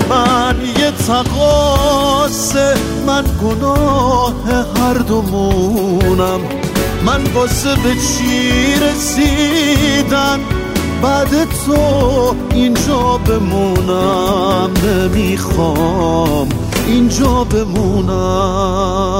من 0.09 0.55
یه 0.79 0.91
تقاسه 0.91 2.73
من 3.07 3.23
گناه 3.43 4.33
هر 4.77 4.93
دومونم. 4.93 6.39
من 7.05 7.23
واسه 7.33 7.75
به 7.75 7.95
چی 7.95 8.75
رسیدن؟ 8.75 10.39
بعد 11.03 11.29
تو 11.65 12.35
اینجا 12.51 13.19
بمونم. 13.27 14.69
نمی‌خوام 14.83 16.49
اینجا 16.87 17.43
بمونم. 17.43 19.12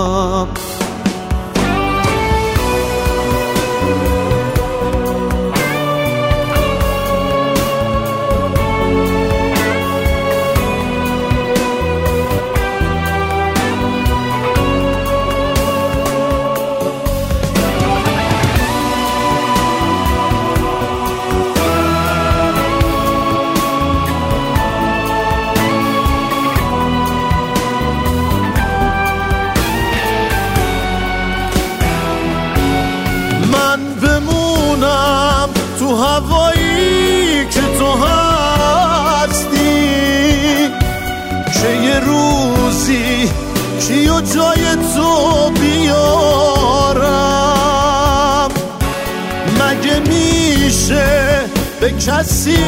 کسی 52.08 52.64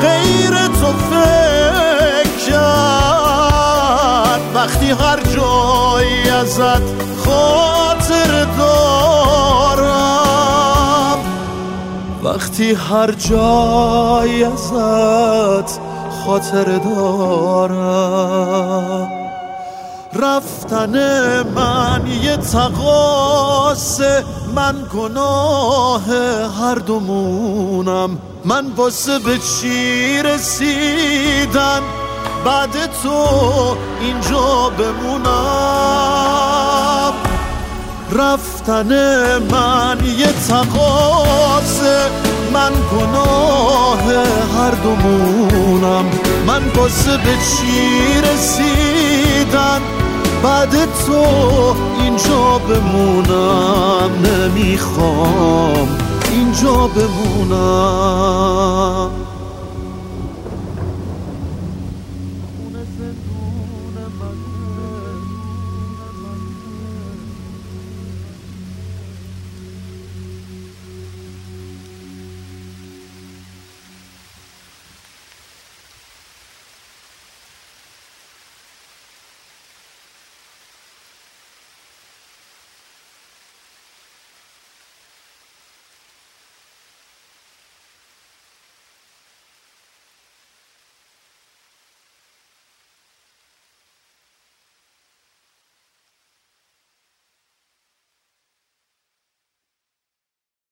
غیر 0.00 0.54
تو 0.66 0.92
فکر 1.10 2.22
وقتی 4.54 4.90
هر 4.90 5.20
جایی 5.36 6.30
ازت 6.30 6.82
خاطر 7.24 8.46
دارم. 8.58 9.98
وقتی 12.22 12.74
هر 12.74 13.12
جایی 13.12 14.44
ازت 14.44 15.78
خاطر 16.26 16.64
دارم. 16.78 18.32
رفتن 20.14 20.92
من 21.42 22.06
یه 22.22 22.36
تقاسه 22.36 24.24
من 24.54 24.74
گناه 24.94 26.04
هر 26.60 26.74
دومونم. 26.74 28.18
من 28.44 28.66
واسه 28.76 29.18
به 29.18 29.38
چی 29.38 30.22
رسیدن 30.22 31.80
بعد 32.44 32.70
تو 33.02 33.26
اینجا 34.00 34.70
بمونم. 34.78 35.22
رفتن 38.12 38.92
من 39.38 39.98
یه 40.18 40.32
تقاسه 40.48 42.10
من 42.52 42.72
گناه 42.92 44.02
هر 44.58 44.70
دومونم. 44.70 46.04
من 46.46 46.62
واسه 46.76 47.16
به 47.16 47.32
چی 47.32 48.20
رسیدن 48.20 49.80
بعد 50.42 50.70
تو 51.06 51.24
اینجا 52.00 52.58
بمونم 52.68 54.10
نمی‌خوام. 54.24 55.88
اینجا 56.30 56.90
بمونم. 56.96 58.02